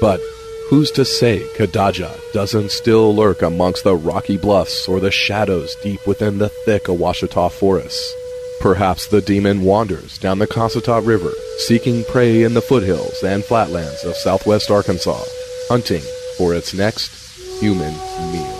But 0.00 0.20
who's 0.68 0.90
to 0.90 1.04
say 1.04 1.46
Caddaja 1.54 2.12
doesn't 2.32 2.72
still 2.72 3.14
lurk 3.14 3.40
amongst 3.40 3.84
the 3.84 3.94
rocky 3.94 4.36
bluffs 4.36 4.88
or 4.88 4.98
the 4.98 5.12
shadows 5.12 5.76
deep 5.76 6.04
within 6.04 6.38
the 6.38 6.48
thick 6.48 6.88
Ouachita 6.88 7.50
forests? 7.50 8.12
Perhaps 8.58 9.06
the 9.06 9.22
demon 9.22 9.62
wanders 9.62 10.18
down 10.18 10.40
the 10.40 10.48
Cossatot 10.48 11.06
River, 11.06 11.30
seeking 11.58 12.02
prey 12.06 12.42
in 12.42 12.54
the 12.54 12.62
foothills 12.62 13.22
and 13.22 13.44
flatlands 13.44 14.02
of 14.02 14.16
southwest 14.16 14.72
Arkansas, 14.72 15.22
hunting 15.68 16.02
for 16.36 16.52
its 16.52 16.74
next 16.74 17.21
human 17.62 17.92
meal. 18.32 18.58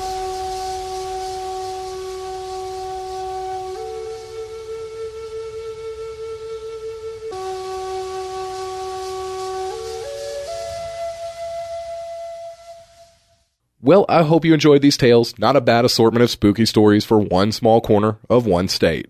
Well, 13.80 14.06
I 14.08 14.22
hope 14.22 14.44
you 14.44 14.54
enjoyed 14.54 14.82
these 14.82 14.96
tales. 14.96 15.36
Not 15.36 15.56
a 15.56 15.60
bad 15.60 15.84
assortment 15.84 16.22
of 16.22 16.30
spooky 16.30 16.64
stories 16.64 17.04
for 17.04 17.18
one 17.18 17.50
small 17.50 17.80
corner 17.80 18.18
of 18.30 18.46
one 18.46 18.68
state. 18.68 19.08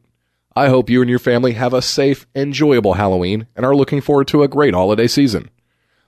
I 0.57 0.69
hope 0.69 0.89
you 0.89 1.03
and 1.03 1.11
your 1.11 1.19
family 1.19 1.53
have 1.53 1.75
a 1.75 1.83
safe, 1.83 2.27
enjoyable 2.35 2.95
Halloween 2.95 3.47
and 3.55 3.67
are 3.67 3.77
looking 3.77 4.01
forward 4.01 4.29
to 4.29 4.43
a 4.43 4.49
great 4.49 4.73
holiday 4.73 5.07
season. 5.07 5.51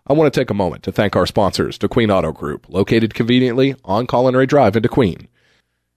I 0.07 0.13
want 0.13 0.33
to 0.33 0.39
take 0.39 0.51
a 0.51 0.55
moment 0.55 0.83
to 0.83 0.93
thank 0.93 1.17
our 1.17 1.27
sponsors, 1.27 1.79
DeQueen 1.79 2.15
Auto 2.15 2.31
Group, 2.31 2.67
located 2.69 3.15
conveniently 3.15 3.75
on 3.85 4.07
Collin 4.07 4.37
Raye 4.37 4.45
Drive 4.45 4.77
in 4.77 4.83
DeQueen. 4.83 5.29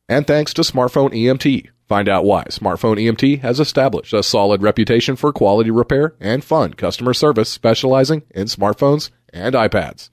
And 0.07 0.25
thanks 0.25 0.53
to 0.53 0.61
Smartphone 0.61 1.11
EMT. 1.11 1.67
Find 1.89 2.07
out 2.07 2.23
why 2.23 2.45
Smartphone 2.45 2.97
EMT 2.97 3.41
has 3.41 3.59
established 3.59 4.13
a 4.13 4.23
solid 4.23 4.61
reputation 4.61 5.17
for 5.17 5.33
quality 5.33 5.71
repair 5.71 6.15
and 6.21 6.43
fun 6.43 6.73
customer 6.73 7.13
service 7.13 7.49
specializing 7.49 8.23
in 8.33 8.47
smartphones 8.47 9.09
and 9.33 9.55
iPads. 9.55 10.09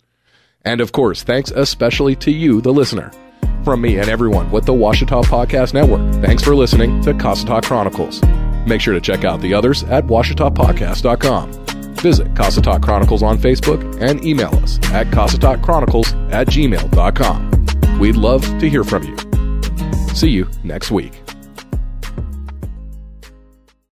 And 0.62 0.80
of 0.80 0.90
course, 0.90 1.22
thanks 1.22 1.52
especially 1.52 2.16
to 2.16 2.32
you, 2.32 2.60
the 2.60 2.72
listener. 2.72 3.12
From 3.64 3.80
me 3.80 3.98
and 3.98 4.08
everyone 4.08 4.50
with 4.50 4.66
the 4.66 4.72
Ouachita 4.72 5.22
Podcast 5.22 5.72
Network, 5.72 6.14
thanks 6.24 6.42
for 6.42 6.56
listening 6.56 7.00
to 7.02 7.14
Cossatot 7.14 7.62
Chronicles. 7.62 8.22
Make 8.66 8.80
sure 8.80 8.94
to 8.94 9.00
check 9.00 9.24
out 9.24 9.40
the 9.40 9.54
others 9.54 9.84
at 9.84 10.04
WouachitaPodcast.com. 10.06 11.63
Visit 12.04 12.34
Cossatot 12.34 12.82
Chronicles 12.82 13.22
on 13.22 13.38
Facebook 13.38 13.80
and 14.02 14.22
email 14.22 14.54
us 14.56 14.76
at 14.90 15.06
CossatotChronicles 15.06 16.32
at 16.34 16.48
gmail.com. 16.48 17.98
We'd 17.98 18.16
love 18.16 18.42
to 18.42 18.68
hear 18.68 18.84
from 18.84 19.04
you. 19.04 19.16
See 20.14 20.28
you 20.28 20.46
next 20.62 20.90
week. 20.90 21.23